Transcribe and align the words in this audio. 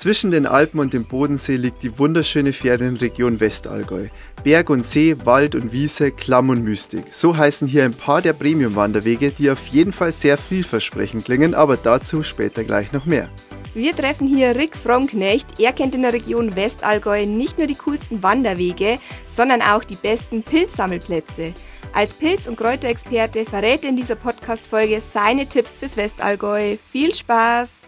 Zwischen 0.00 0.30
den 0.30 0.46
Alpen 0.46 0.80
und 0.80 0.94
dem 0.94 1.04
Bodensee 1.04 1.56
liegt 1.56 1.82
die 1.82 1.98
wunderschöne 1.98 2.54
Ferienregion 2.54 3.38
Westallgäu. 3.38 4.08
Berg 4.42 4.70
und 4.70 4.86
See, 4.86 5.14
Wald 5.26 5.54
und 5.54 5.74
Wiese, 5.74 6.10
Klamm 6.10 6.48
und 6.48 6.64
Mystik. 6.64 7.04
So 7.10 7.36
heißen 7.36 7.68
hier 7.68 7.84
ein 7.84 7.92
paar 7.92 8.22
der 8.22 8.32
Premium-Wanderwege, 8.32 9.30
die 9.30 9.50
auf 9.50 9.66
jeden 9.66 9.92
Fall 9.92 10.10
sehr 10.12 10.38
vielversprechend 10.38 11.26
klingen, 11.26 11.54
aber 11.54 11.76
dazu 11.76 12.22
später 12.22 12.64
gleich 12.64 12.92
noch 12.92 13.04
mehr. 13.04 13.28
Wir 13.74 13.94
treffen 13.94 14.26
hier 14.26 14.56
Rick 14.56 14.74
Fromknecht. 14.74 15.60
Er 15.60 15.74
kennt 15.74 15.94
in 15.94 16.00
der 16.00 16.14
Region 16.14 16.56
Westallgäu 16.56 17.26
nicht 17.26 17.58
nur 17.58 17.66
die 17.66 17.74
coolsten 17.74 18.22
Wanderwege, 18.22 18.98
sondern 19.36 19.60
auch 19.60 19.84
die 19.84 19.96
besten 19.96 20.42
Pilzsammelplätze. 20.42 21.52
Als 21.92 22.14
Pilz- 22.14 22.48
und 22.48 22.56
Kräuterexperte 22.56 23.44
verrät 23.44 23.84
er 23.84 23.90
in 23.90 23.96
dieser 23.96 24.16
Podcast-Folge 24.16 25.02
seine 25.12 25.46
Tipps 25.46 25.76
fürs 25.76 25.98
Westallgäu. 25.98 26.78
Viel 26.90 27.14
Spaß! 27.14 27.79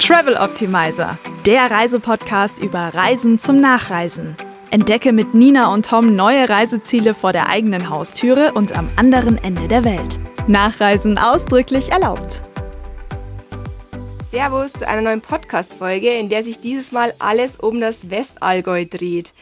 Travel 0.00 0.34
Optimizer, 0.36 1.18
der 1.44 1.70
Reisepodcast 1.70 2.58
über 2.58 2.94
Reisen 2.94 3.38
zum 3.38 3.60
Nachreisen. 3.60 4.34
Entdecke 4.70 5.12
mit 5.12 5.34
Nina 5.34 5.72
und 5.72 5.84
Tom 5.86 6.16
neue 6.16 6.48
Reiseziele 6.48 7.12
vor 7.12 7.32
der 7.32 7.50
eigenen 7.50 7.90
Haustüre 7.90 8.52
und 8.54 8.76
am 8.76 8.88
anderen 8.96 9.36
Ende 9.44 9.68
der 9.68 9.84
Welt. 9.84 10.18
Nachreisen 10.48 11.18
ausdrücklich 11.18 11.92
erlaubt. 11.92 12.42
Servus 14.30 14.72
zu 14.72 14.88
einer 14.88 15.02
neuen 15.02 15.20
Podcast-Folge, 15.20 16.08
in 16.14 16.30
der 16.30 16.44
sich 16.44 16.60
dieses 16.60 16.92
Mal 16.92 17.12
alles 17.18 17.56
um 17.56 17.78
das 17.78 18.08
Westallgäu 18.08 18.86
dreht. 18.86 19.34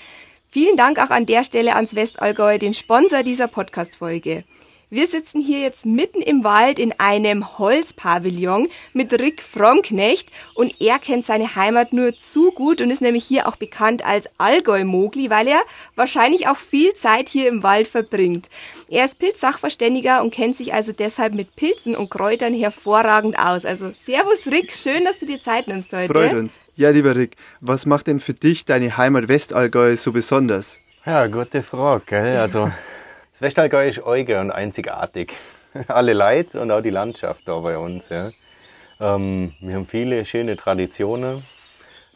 Vielen 0.50 0.77
Dank 0.77 0.98
auch 0.98 1.10
an 1.10 1.24
der 1.24 1.44
Stelle 1.44 1.77
ans 1.77 1.94
Westallgäu, 1.94 2.58
den 2.58 2.74
Sponsor 2.74 3.22
dieser 3.22 3.46
Podcast-Folge. 3.46 4.42
Wir 4.91 5.06
sitzen 5.06 5.38
hier 5.38 5.60
jetzt 5.60 5.84
mitten 5.84 6.23
im 6.23 6.45
Wald 6.45 6.78
in 6.78 6.95
einem 6.97 7.59
Holzpavillon 7.59 8.69
mit 8.95 9.12
Rick 9.12 9.42
Fromknecht 9.42 10.30
und 10.55 10.80
er 10.80 10.98
kennt 10.98 11.27
seine 11.27 11.56
Heimat 11.56 11.92
nur 11.92 12.16
zu 12.16 12.52
gut 12.52 12.80
und 12.80 12.91
ist 12.91 13.02
nämlich 13.02 13.24
hier 13.24 13.47
auch 13.47 13.56
bekannt 13.56 14.02
als 14.02 14.30
Allgäu-Mogli, 14.38 15.28
weil 15.28 15.48
er 15.48 15.61
wahrscheinlich 15.95 16.48
auch 16.48 16.56
viel 16.56 16.95
Zeit 16.95 17.28
hier 17.28 17.48
im 17.48 17.62
Wald 17.62 17.86
verbringt. 17.86 18.48
Er 18.89 19.05
ist 19.05 19.19
Pilzsachverständiger 19.19 20.22
und 20.22 20.33
kennt 20.33 20.56
sich 20.56 20.72
also 20.72 20.92
deshalb 20.92 21.34
mit 21.34 21.55
Pilzen 21.55 21.95
und 21.95 22.11
Kräutern 22.11 22.55
hervorragend 22.55 23.39
aus. 23.39 23.67
Also 23.67 23.91
Servus 24.05 24.47
Rick, 24.47 24.73
schön, 24.73 25.05
dass 25.05 25.19
du 25.19 25.27
dir 25.27 25.42
Zeit 25.42 25.69
nimmst 25.69 25.92
heute. 25.92 26.14
Freut 26.14 26.33
uns. 26.33 26.61
Ja, 26.77 26.89
lieber 26.89 27.14
Rick, 27.14 27.36
was 27.61 27.84
macht 27.84 28.06
denn 28.06 28.20
für 28.20 28.33
dich 28.33 28.64
deine 28.64 28.97
Heimat 28.97 29.28
Westallgäu 29.28 29.97
so 29.97 30.12
besonders? 30.12 30.80
Ja, 31.05 31.27
gute 31.27 31.62
Frage. 31.62 32.05
Gell? 32.06 32.36
Also 32.39 32.70
das 33.39 33.42
Westallgäu 33.42 33.86
ist 33.86 34.05
eigen 34.05 34.41
und 34.41 34.50
einzigartig. 34.50 35.33
Alle 35.86 36.12
Leid 36.12 36.56
und 36.56 36.72
auch 36.72 36.81
die 36.81 36.91
Landschaft 36.91 37.47
da 37.47 37.61
bei 37.61 37.78
uns. 37.78 38.08
Ja. 38.08 38.33
Ähm, 39.00 39.53
wir 39.61 39.77
haben 39.77 39.86
viele 39.86 40.25
schöne 40.25 40.56
Traditionen. 40.56 41.45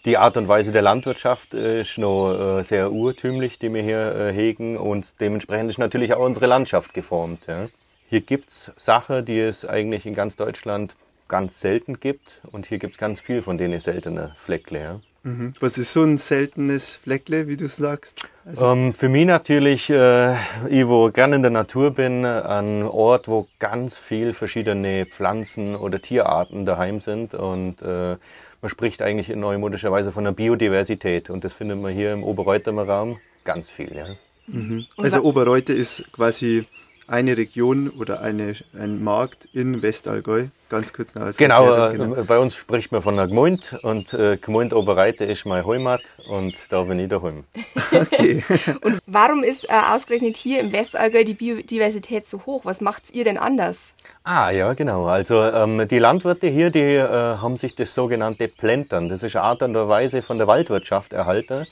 Die 0.04 0.18
Art 0.18 0.36
und 0.36 0.48
Weise 0.48 0.72
der 0.72 0.82
Landwirtschaft 0.82 1.54
ist 1.54 1.96
noch 1.96 2.58
äh, 2.58 2.64
sehr 2.64 2.90
urtümlich, 2.90 3.60
die 3.60 3.72
wir 3.72 3.82
hier 3.82 4.16
äh, 4.16 4.32
hegen 4.32 4.76
und 4.76 5.20
dementsprechend 5.20 5.70
ist 5.70 5.78
natürlich 5.78 6.12
auch 6.12 6.24
unsere 6.24 6.46
Landschaft 6.46 6.92
geformt. 6.92 7.46
Ja. 7.46 7.68
Hier 8.08 8.22
gibt's 8.22 8.72
Sachen, 8.74 9.24
die 9.24 9.38
es 9.38 9.64
eigentlich 9.64 10.06
in 10.06 10.16
ganz 10.16 10.34
Deutschland 10.34 10.96
ganz 11.28 11.60
selten 11.60 12.00
gibt 12.00 12.40
und 12.50 12.66
hier 12.66 12.80
gibt's 12.80 12.98
ganz 12.98 13.20
viel 13.20 13.42
von 13.42 13.58
denen 13.58 13.78
seltene 13.78 14.34
Fleckle. 14.40 14.80
Ja. 14.80 15.00
Mhm. 15.24 15.54
Was 15.60 15.78
ist 15.78 15.92
so 15.92 16.02
ein 16.02 16.18
seltenes 16.18 16.96
Fleckle, 16.96 17.46
wie 17.46 17.56
du 17.56 17.68
sagst? 17.68 18.26
Also 18.44 18.66
ähm, 18.66 18.94
für 18.94 19.08
mich 19.08 19.26
natürlich, 19.26 19.88
äh, 19.88 20.34
ich 20.68 20.86
wo 20.86 21.10
gerne 21.10 21.36
in 21.36 21.42
der 21.42 21.50
Natur 21.52 21.92
bin, 21.92 22.24
ein 22.24 22.82
Ort, 22.82 23.28
wo 23.28 23.46
ganz 23.60 23.96
viel 23.96 24.34
verschiedene 24.34 25.06
Pflanzen 25.06 25.76
oder 25.76 26.02
Tierarten 26.02 26.66
daheim 26.66 27.00
sind 27.00 27.34
und 27.34 27.82
äh, 27.82 28.16
man 28.60 28.68
spricht 28.68 29.02
eigentlich 29.02 29.30
in 29.30 29.40
neumodischer 29.40 29.92
Weise 29.92 30.12
von 30.12 30.24
der 30.24 30.32
Biodiversität 30.32 31.30
und 31.30 31.44
das 31.44 31.52
findet 31.52 31.80
man 31.80 31.92
hier 31.92 32.12
im 32.12 32.24
Oberreutemer 32.24 32.86
Raum 32.86 33.18
ganz 33.44 33.70
viel. 33.70 33.94
Ja. 33.94 34.06
Mhm. 34.48 34.86
Also 34.96 35.22
Oberreute 35.22 35.72
ist 35.72 36.04
quasi 36.12 36.66
eine 37.06 37.36
Region 37.36 37.90
oder 37.90 38.20
eine, 38.20 38.54
ein 38.76 39.02
Markt 39.02 39.48
in 39.52 39.82
Westallgäu. 39.82 40.46
Ganz 40.72 40.90
kurz 40.94 41.14
nach 41.14 41.36
genau, 41.36 41.90
äh, 41.90 41.92
genau, 41.92 42.24
bei 42.24 42.38
uns 42.38 42.56
spricht 42.56 42.92
man 42.92 43.02
von 43.02 43.14
der 43.14 43.26
Gmund 43.26 43.78
und 43.82 44.14
äh, 44.14 44.38
Gmund 44.38 44.72
Oberreite 44.72 45.26
ist 45.26 45.44
mein 45.44 45.66
Heimat 45.66 46.00
und 46.30 46.54
da 46.70 46.80
bin 46.84 46.98
ich 46.98 47.10
daheim. 47.10 47.44
okay. 47.92 48.42
und 48.80 48.98
warum 49.04 49.44
ist 49.44 49.68
äh, 49.68 49.74
ausgerechnet 49.90 50.38
hier 50.38 50.60
im 50.60 50.72
Westallgäu 50.72 51.24
die 51.24 51.34
Biodiversität 51.34 52.26
so 52.26 52.46
hoch? 52.46 52.64
Was 52.64 52.80
macht 52.80 53.14
ihr 53.14 53.24
denn 53.24 53.36
anders? 53.36 53.92
Ah 54.24 54.50
ja, 54.50 54.72
genau. 54.72 55.04
Also 55.08 55.42
ähm, 55.42 55.86
die 55.88 55.98
Landwirte 55.98 56.46
hier, 56.46 56.70
die 56.70 56.94
äh, 56.94 57.06
haben 57.06 57.58
sich 57.58 57.74
das 57.74 57.94
sogenannte 57.94 58.48
Plentern, 58.48 59.10
das 59.10 59.22
ist 59.22 59.36
eine 59.36 59.44
Art 59.44 59.62
und 59.62 59.74
Weise 59.74 60.22
von 60.22 60.38
der 60.38 60.46
Waldwirtschaft 60.46 61.12
erhalten 61.12 61.66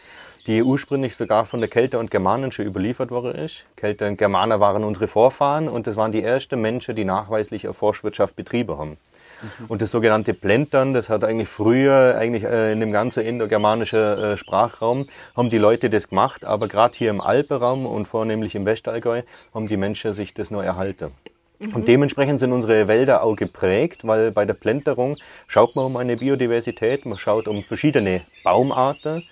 die 0.50 0.64
ursprünglich 0.64 1.14
sogar 1.14 1.44
von 1.44 1.60
der 1.60 1.68
Kelter 1.68 2.00
und 2.00 2.10
Germanen 2.10 2.50
schon 2.50 2.66
überliefert 2.66 3.12
worden 3.12 3.36
ist. 3.36 3.66
Kelter 3.76 4.08
und 4.08 4.16
Germaner 4.16 4.58
waren 4.58 4.82
unsere 4.82 5.06
Vorfahren 5.06 5.68
und 5.68 5.86
das 5.86 5.94
waren 5.94 6.10
die 6.10 6.24
ersten 6.24 6.60
Menschen, 6.60 6.96
die 6.96 7.04
nachweislich 7.04 7.66
eine 7.66 7.72
Forstwirtschaft 7.72 8.34
betrieben 8.34 8.76
haben. 8.76 8.90
Mhm. 8.90 9.66
Und 9.68 9.80
das 9.80 9.92
sogenannte 9.92 10.34
Plentern, 10.34 10.92
das 10.92 11.08
hat 11.08 11.22
eigentlich 11.22 11.48
früher, 11.48 12.16
eigentlich 12.18 12.42
äh, 12.42 12.72
in 12.72 12.80
dem 12.80 12.90
ganzen 12.90 13.24
indogermanischen 13.24 14.00
äh, 14.00 14.36
Sprachraum, 14.36 15.06
haben 15.36 15.50
die 15.50 15.58
Leute 15.58 15.88
das 15.88 16.08
gemacht, 16.08 16.44
aber 16.44 16.66
gerade 16.66 16.96
hier 16.96 17.10
im 17.10 17.20
Alpenraum 17.20 17.86
und 17.86 18.08
vornehmlich 18.08 18.56
im 18.56 18.66
Westallgäu 18.66 19.22
haben 19.54 19.68
die 19.68 19.76
Menschen 19.76 20.14
sich 20.14 20.34
das 20.34 20.50
nur 20.50 20.64
erhalten. 20.64 21.12
Mhm. 21.60 21.76
Und 21.76 21.86
dementsprechend 21.86 22.40
sind 22.40 22.52
unsere 22.52 22.88
Wälder 22.88 23.22
auch 23.22 23.36
geprägt, 23.36 24.04
weil 24.04 24.32
bei 24.32 24.46
der 24.46 24.54
Plenterung 24.54 25.16
schaut 25.46 25.76
man 25.76 25.84
um 25.84 25.96
eine 25.96 26.16
Biodiversität, 26.16 27.06
man 27.06 27.18
schaut 27.18 27.46
um 27.46 27.62
verschiedene 27.62 28.22
Baumarten, 28.42 29.22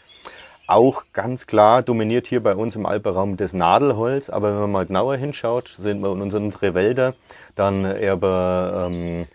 auch 0.69 1.05
ganz 1.13 1.47
klar 1.47 1.83
dominiert 1.83 2.27
hier 2.27 2.43
bei 2.43 2.55
uns 2.55 2.77
im 2.77 2.87
Alpenraum 2.87 3.37
das 3.37 3.53
Nadelholz, 3.53 4.31
aber 4.31 4.53
wenn 4.53 4.61
man 4.61 4.73
mal 4.73 4.87
genauer 4.87 5.17
hinschaut, 5.17 5.77
sehen 5.81 6.01
wir 6.01 6.11
unsere 6.11 6.75
Wälder, 6.75 7.15
dann 7.57 7.85
eher 7.85 8.17
bei, 8.17 8.87
ähm, 8.87 9.27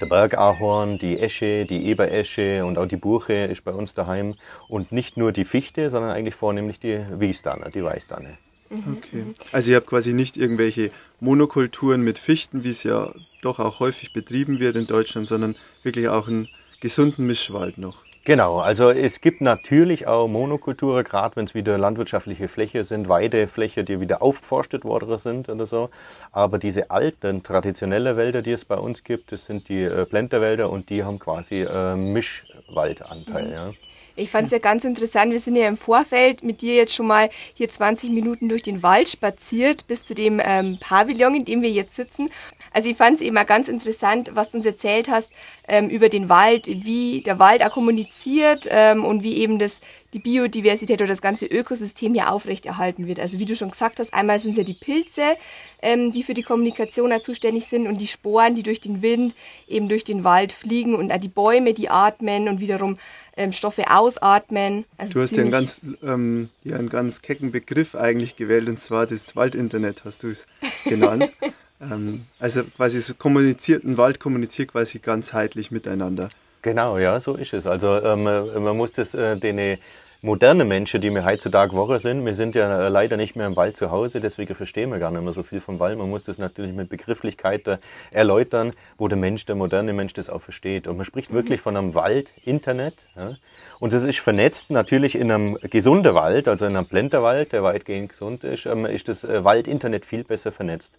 der 0.00 0.06
Bergahorn, 0.06 0.98
die 0.98 1.18
Esche, 1.18 1.64
die 1.64 1.86
Eberesche 1.86 2.64
und 2.64 2.78
auch 2.78 2.86
die 2.86 2.96
Buche 2.96 3.32
ist 3.32 3.64
bei 3.64 3.72
uns 3.72 3.94
daheim. 3.94 4.34
Und 4.68 4.92
nicht 4.92 5.16
nur 5.16 5.32
die 5.32 5.44
Fichte, 5.44 5.90
sondern 5.90 6.12
eigentlich 6.12 6.36
vornehmlich 6.36 6.78
die 6.78 7.00
Wiesdanne, 7.18 7.70
die 7.74 7.82
Weißdanne. 7.82 8.38
Okay. 8.70 9.24
Also 9.50 9.70
ihr 9.70 9.76
habt 9.78 9.86
quasi 9.86 10.12
nicht 10.12 10.36
irgendwelche 10.36 10.90
Monokulturen 11.20 12.02
mit 12.02 12.18
Fichten, 12.18 12.64
wie 12.64 12.68
es 12.68 12.84
ja 12.84 13.12
doch 13.40 13.58
auch 13.58 13.80
häufig 13.80 14.12
betrieben 14.12 14.60
wird 14.60 14.76
in 14.76 14.86
Deutschland, 14.86 15.26
sondern 15.26 15.56
wirklich 15.82 16.08
auch 16.08 16.28
einen 16.28 16.48
gesunden 16.80 17.26
Mischwald 17.26 17.78
noch. 17.78 18.04
Genau, 18.28 18.58
also 18.58 18.90
es 18.90 19.22
gibt 19.22 19.40
natürlich 19.40 20.06
auch 20.06 20.28
Monokulturen, 20.28 21.02
gerade 21.02 21.34
wenn 21.36 21.46
es 21.46 21.54
wieder 21.54 21.78
landwirtschaftliche 21.78 22.48
Fläche 22.48 22.84
sind, 22.84 23.08
Weidefläche, 23.08 23.84
die 23.84 24.00
wieder 24.00 24.20
aufgeforstet 24.20 24.84
worden 24.84 25.16
sind 25.16 25.48
oder 25.48 25.66
so. 25.66 25.88
Aber 26.30 26.58
diese 26.58 26.90
alten, 26.90 27.42
traditionellen 27.42 28.18
Wälder, 28.18 28.42
die 28.42 28.52
es 28.52 28.66
bei 28.66 28.76
uns 28.76 29.02
gibt, 29.02 29.32
das 29.32 29.46
sind 29.46 29.70
die 29.70 29.82
äh, 29.82 30.04
Plenterwälder 30.04 30.68
und 30.68 30.90
die 30.90 31.04
haben 31.04 31.18
quasi 31.18 31.62
äh, 31.62 31.96
Mischwaldanteil. 31.96 33.46
Mhm. 33.46 33.52
Ja. 33.52 33.70
Ich 34.18 34.30
fand 34.30 34.46
es 34.46 34.52
ja 34.52 34.58
ganz 34.58 34.84
interessant. 34.84 35.32
Wir 35.32 35.38
sind 35.38 35.54
ja 35.54 35.68
im 35.68 35.76
Vorfeld 35.76 36.42
mit 36.42 36.60
dir 36.60 36.74
jetzt 36.74 36.92
schon 36.92 37.06
mal 37.06 37.30
hier 37.54 37.68
20 37.68 38.10
Minuten 38.10 38.48
durch 38.48 38.62
den 38.62 38.82
Wald 38.82 39.08
spaziert 39.08 39.86
bis 39.86 40.04
zu 40.04 40.14
dem 40.14 40.40
ähm, 40.44 40.78
Pavillon, 40.80 41.36
in 41.36 41.44
dem 41.44 41.62
wir 41.62 41.70
jetzt 41.70 41.94
sitzen. 41.94 42.30
Also 42.72 42.88
ich 42.88 42.96
fand 42.96 43.16
es 43.16 43.20
immer 43.20 43.44
ganz 43.44 43.68
interessant, 43.68 44.30
was 44.34 44.50
du 44.50 44.58
uns 44.58 44.66
erzählt 44.66 45.08
hast 45.08 45.30
ähm, 45.68 45.88
über 45.88 46.08
den 46.08 46.28
Wald, 46.28 46.66
wie 46.66 47.22
der 47.22 47.38
Wald 47.38 47.64
auch 47.64 47.70
kommuniziert 47.70 48.66
ähm, 48.70 49.04
und 49.04 49.22
wie 49.22 49.36
eben 49.36 49.58
das 49.58 49.80
die 50.14 50.18
Biodiversität 50.18 51.00
oder 51.00 51.08
das 51.08 51.20
ganze 51.20 51.46
Ökosystem 51.46 52.14
hier 52.14 52.32
aufrechterhalten 52.32 53.06
wird. 53.06 53.20
Also 53.20 53.38
wie 53.38 53.44
du 53.44 53.54
schon 53.54 53.70
gesagt 53.70 54.00
hast, 54.00 54.14
einmal 54.14 54.40
sind 54.40 54.52
es 54.52 54.58
ja 54.58 54.64
die 54.64 54.74
Pilze, 54.74 55.36
ähm, 55.82 56.12
die 56.12 56.22
für 56.22 56.34
die 56.34 56.42
Kommunikation 56.42 57.10
da 57.10 57.20
zuständig 57.20 57.66
sind 57.66 57.86
und 57.86 58.00
die 58.00 58.06
Sporen, 58.06 58.54
die 58.54 58.62
durch 58.62 58.80
den 58.80 59.02
Wind 59.02 59.34
eben 59.66 59.88
durch 59.88 60.04
den 60.04 60.24
Wald 60.24 60.52
fliegen 60.52 60.94
und 60.94 61.12
auch 61.12 61.18
die 61.18 61.28
Bäume, 61.28 61.74
die 61.74 61.90
atmen 61.90 62.48
und 62.48 62.60
wiederum 62.60 62.98
ähm, 63.36 63.52
Stoffe 63.52 63.90
ausatmen. 63.90 64.84
Also 64.96 65.12
du 65.12 65.20
hast 65.20 65.36
ja 65.36 65.42
einen 65.42 65.52
ganz, 65.52 65.80
ähm, 66.02 66.48
ja 66.64 66.76
einen 66.76 66.88
ganz 66.88 67.20
kecken 67.20 67.52
Begriff 67.52 67.94
eigentlich 67.94 68.36
gewählt 68.36 68.68
und 68.68 68.80
zwar 68.80 69.06
das 69.06 69.36
Waldinternet 69.36 70.04
hast 70.04 70.22
du 70.22 70.28
es 70.28 70.46
genannt. 70.84 71.30
ähm, 71.82 72.24
also 72.38 72.64
quasi 72.64 73.00
so 73.00 73.14
kommuniziert, 73.14 73.84
ein 73.84 73.98
Wald 73.98 74.20
kommuniziert 74.20 74.72
quasi 74.72 75.00
ganzheitlich 75.00 75.70
miteinander. 75.70 76.30
Genau, 76.62 76.98
ja, 76.98 77.20
so 77.20 77.34
ist 77.34 77.54
es. 77.54 77.66
Also 77.66 78.00
ähm, 78.02 78.24
man 78.24 78.76
muss 78.76 78.92
das 78.92 79.14
äh, 79.14 79.36
den 79.36 79.78
moderne 80.20 80.64
Menschen, 80.64 81.00
die 81.00 81.10
wir 81.10 81.24
heutzutage 81.24 81.76
Woche 81.76 82.00
sind, 82.00 82.26
wir 82.26 82.34
sind 82.34 82.56
ja 82.56 82.86
äh, 82.86 82.88
leider 82.88 83.16
nicht 83.16 83.36
mehr 83.36 83.46
im 83.46 83.54
Wald 83.54 83.76
zu 83.76 83.92
Hause, 83.92 84.20
deswegen 84.20 84.54
verstehen 84.56 84.90
wir 84.90 84.98
gar 84.98 85.12
nicht 85.12 85.22
mehr 85.22 85.32
so 85.32 85.44
viel 85.44 85.60
vom 85.60 85.78
Wald. 85.78 85.96
Man 85.96 86.10
muss 86.10 86.24
das 86.24 86.38
natürlich 86.38 86.74
mit 86.74 86.88
Begrifflichkeiten 86.88 87.78
erläutern, 88.10 88.72
wo 88.96 89.06
der 89.06 89.16
Mensch, 89.16 89.46
der 89.46 89.54
moderne 89.54 89.92
Mensch 89.92 90.14
das 90.14 90.28
auch 90.28 90.42
versteht. 90.42 90.88
Und 90.88 90.96
man 90.96 91.06
spricht 91.06 91.32
wirklich 91.32 91.60
von 91.60 91.76
einem 91.76 91.94
Wald-Internet. 91.94 92.94
Ja? 93.14 93.36
Und 93.78 93.92
das 93.92 94.02
ist 94.02 94.18
vernetzt 94.18 94.70
natürlich 94.70 95.14
in 95.14 95.30
einem 95.30 95.56
gesunden 95.62 96.14
Wald, 96.14 96.48
also 96.48 96.66
in 96.66 96.76
einem 96.76 96.86
Plenterwald, 96.86 97.52
der 97.52 97.62
weitgehend 97.62 98.08
gesund 98.08 98.42
ist, 98.42 98.66
ähm, 98.66 98.86
ist 98.86 99.06
das 99.06 99.22
äh, 99.22 99.44
Wald-Internet 99.44 100.04
viel 100.04 100.24
besser 100.24 100.50
vernetzt. 100.50 100.92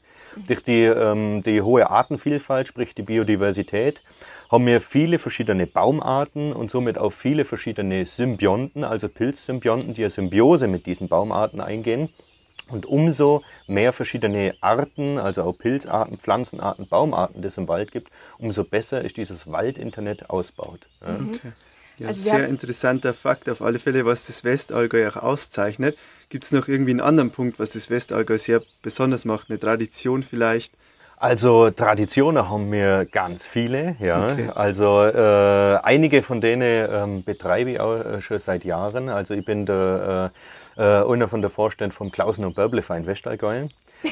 Durch 0.48 0.64
die, 0.64 0.84
ähm, 0.84 1.44
die 1.44 1.62
hohe 1.62 1.90
Artenvielfalt, 1.90 2.70
sprich 2.70 2.96
die 2.96 3.02
Biodiversität, 3.02 4.02
haben 4.50 4.66
wir 4.66 4.82
viele 4.82 5.20
verschiedene 5.20 5.68
Baumarten 5.68 6.54
und 6.54 6.72
somit 6.72 6.98
auch 6.98 7.12
viele 7.12 7.46
verschiedene 7.46 8.06
Symbionten, 8.06 8.84
also 8.84 9.08
Pilzsymbionten, 9.08 9.94
die 9.94 10.02
eine 10.02 10.10
Symbiose 10.10 10.68
mit 10.68 10.86
diesen 10.86 11.08
Baumarten 11.08 11.62
eingehen. 11.62 12.10
Und 12.68 12.86
umso 12.86 13.44
mehr 13.68 13.94
verschiedene 13.94 14.56
Arten, 14.62 15.18
also 15.18 15.44
auch 15.44 15.58
Pilzarten, 15.58 16.18
Pflanzenarten, 16.18 16.88
Baumarten, 16.88 17.42
das 17.42 17.58
im 17.58 17.68
Wald 17.68 17.92
gibt, 17.92 18.12
umso 18.38 18.64
besser 18.64 19.04
ist 19.04 19.18
dieses 19.18 19.52
Waldinternet 19.52 20.30
ausbaut. 20.30 20.82
Ja. 21.02 21.16
Okay. 21.16 21.52
Ja, 21.98 22.08
also 22.08 22.22
sehr 22.22 22.48
interessanter 22.48 23.14
Fakt 23.14 23.50
auf 23.50 23.62
alle 23.62 23.78
Fälle, 23.78 24.06
was 24.06 24.28
das 24.28 24.46
Westallgäu 24.46 25.10
auch 25.10 25.18
auszeichnet. 25.18 25.98
Gibt 26.30 26.46
es 26.46 26.52
noch 26.54 26.70
irgendwie 26.70 26.92
einen 26.92 27.02
anderen 27.02 27.32
Punkt, 27.32 27.60
was 27.60 27.72
das 27.72 27.90
Westallgäu 27.90 28.38
sehr 28.38 28.62
besonders 28.82 29.26
macht? 29.26 29.50
Eine 29.50 29.60
Tradition 29.60 30.24
vielleicht? 30.24 30.74
Also 31.20 31.70
Traditionen 31.70 32.50
haben 32.50 32.72
wir 32.72 33.06
ganz 33.06 33.46
viele, 33.46 33.98
ja. 34.00 34.32
Okay. 34.32 34.50
Also 34.56 35.04
äh, 35.04 35.78
einige 35.84 36.24
von 36.24 36.40
denen 36.40 36.90
ähm, 36.90 37.24
betreibe 37.26 37.72
ich 37.72 37.80
auch 37.82 37.98
äh, 37.98 38.22
schon 38.22 38.40
seit 38.40 38.64
Jahren. 38.64 39.10
Also 39.10 39.34
ich 39.34 39.44
bin 39.44 39.66
der 39.66 40.32
äh, 40.78 40.82
äh, 40.82 41.04
einer 41.04 41.28
von 41.28 41.42
der 41.42 41.50
Vorstand 41.50 41.94
vom 41.94 42.10
Klausen 42.10 42.46
und 42.46 42.56
Börblefein 42.56 43.06
Westallgäu. 43.06 43.68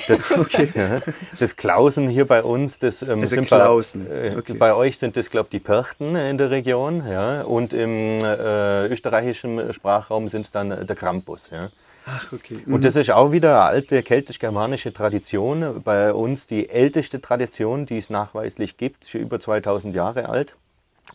Das, 0.09 0.29
okay. 0.37 0.67
ja, 0.75 0.99
das 1.39 1.55
Klausen 1.55 2.09
hier 2.09 2.25
bei 2.25 2.43
uns, 2.43 2.77
das 2.79 3.01
ähm, 3.01 3.21
also 3.21 3.35
sind 3.35 3.47
Klausen. 3.47 4.05
Bei, 4.05 4.13
äh, 4.13 4.35
okay. 4.37 4.53
bei 4.55 4.73
euch 4.73 4.97
sind 4.97 5.15
das, 5.15 5.29
glaube 5.29 5.47
ich, 5.49 5.51
die 5.51 5.65
Pirchten 5.65 6.13
in 6.17 6.37
der 6.37 6.51
Region, 6.51 7.07
ja. 7.09 7.41
Und 7.43 7.71
im 7.71 8.21
äh, 8.21 8.87
österreichischen 8.87 9.71
Sprachraum 9.71 10.27
sind 10.27 10.41
es 10.41 10.51
dann 10.51 10.85
der 10.85 10.95
Krampus, 10.97 11.51
ja. 11.51 11.69
Ach, 12.09 12.31
okay. 12.31 12.59
Mhm. 12.65 12.75
Und 12.75 12.85
das 12.85 12.95
ist 12.95 13.11
auch 13.11 13.31
wieder 13.31 13.55
eine 13.55 13.63
alte 13.63 14.01
keltisch-germanische 14.01 14.93
Tradition. 14.93 15.81
Bei 15.83 16.13
uns 16.13 16.47
die 16.47 16.69
älteste 16.69 17.21
Tradition, 17.21 17.85
die 17.85 17.97
es 17.97 18.09
nachweislich 18.09 18.77
gibt, 18.77 19.05
schon 19.07 19.21
über 19.21 19.39
2000 19.39 19.93
Jahre 19.93 20.29
alt. 20.29 20.55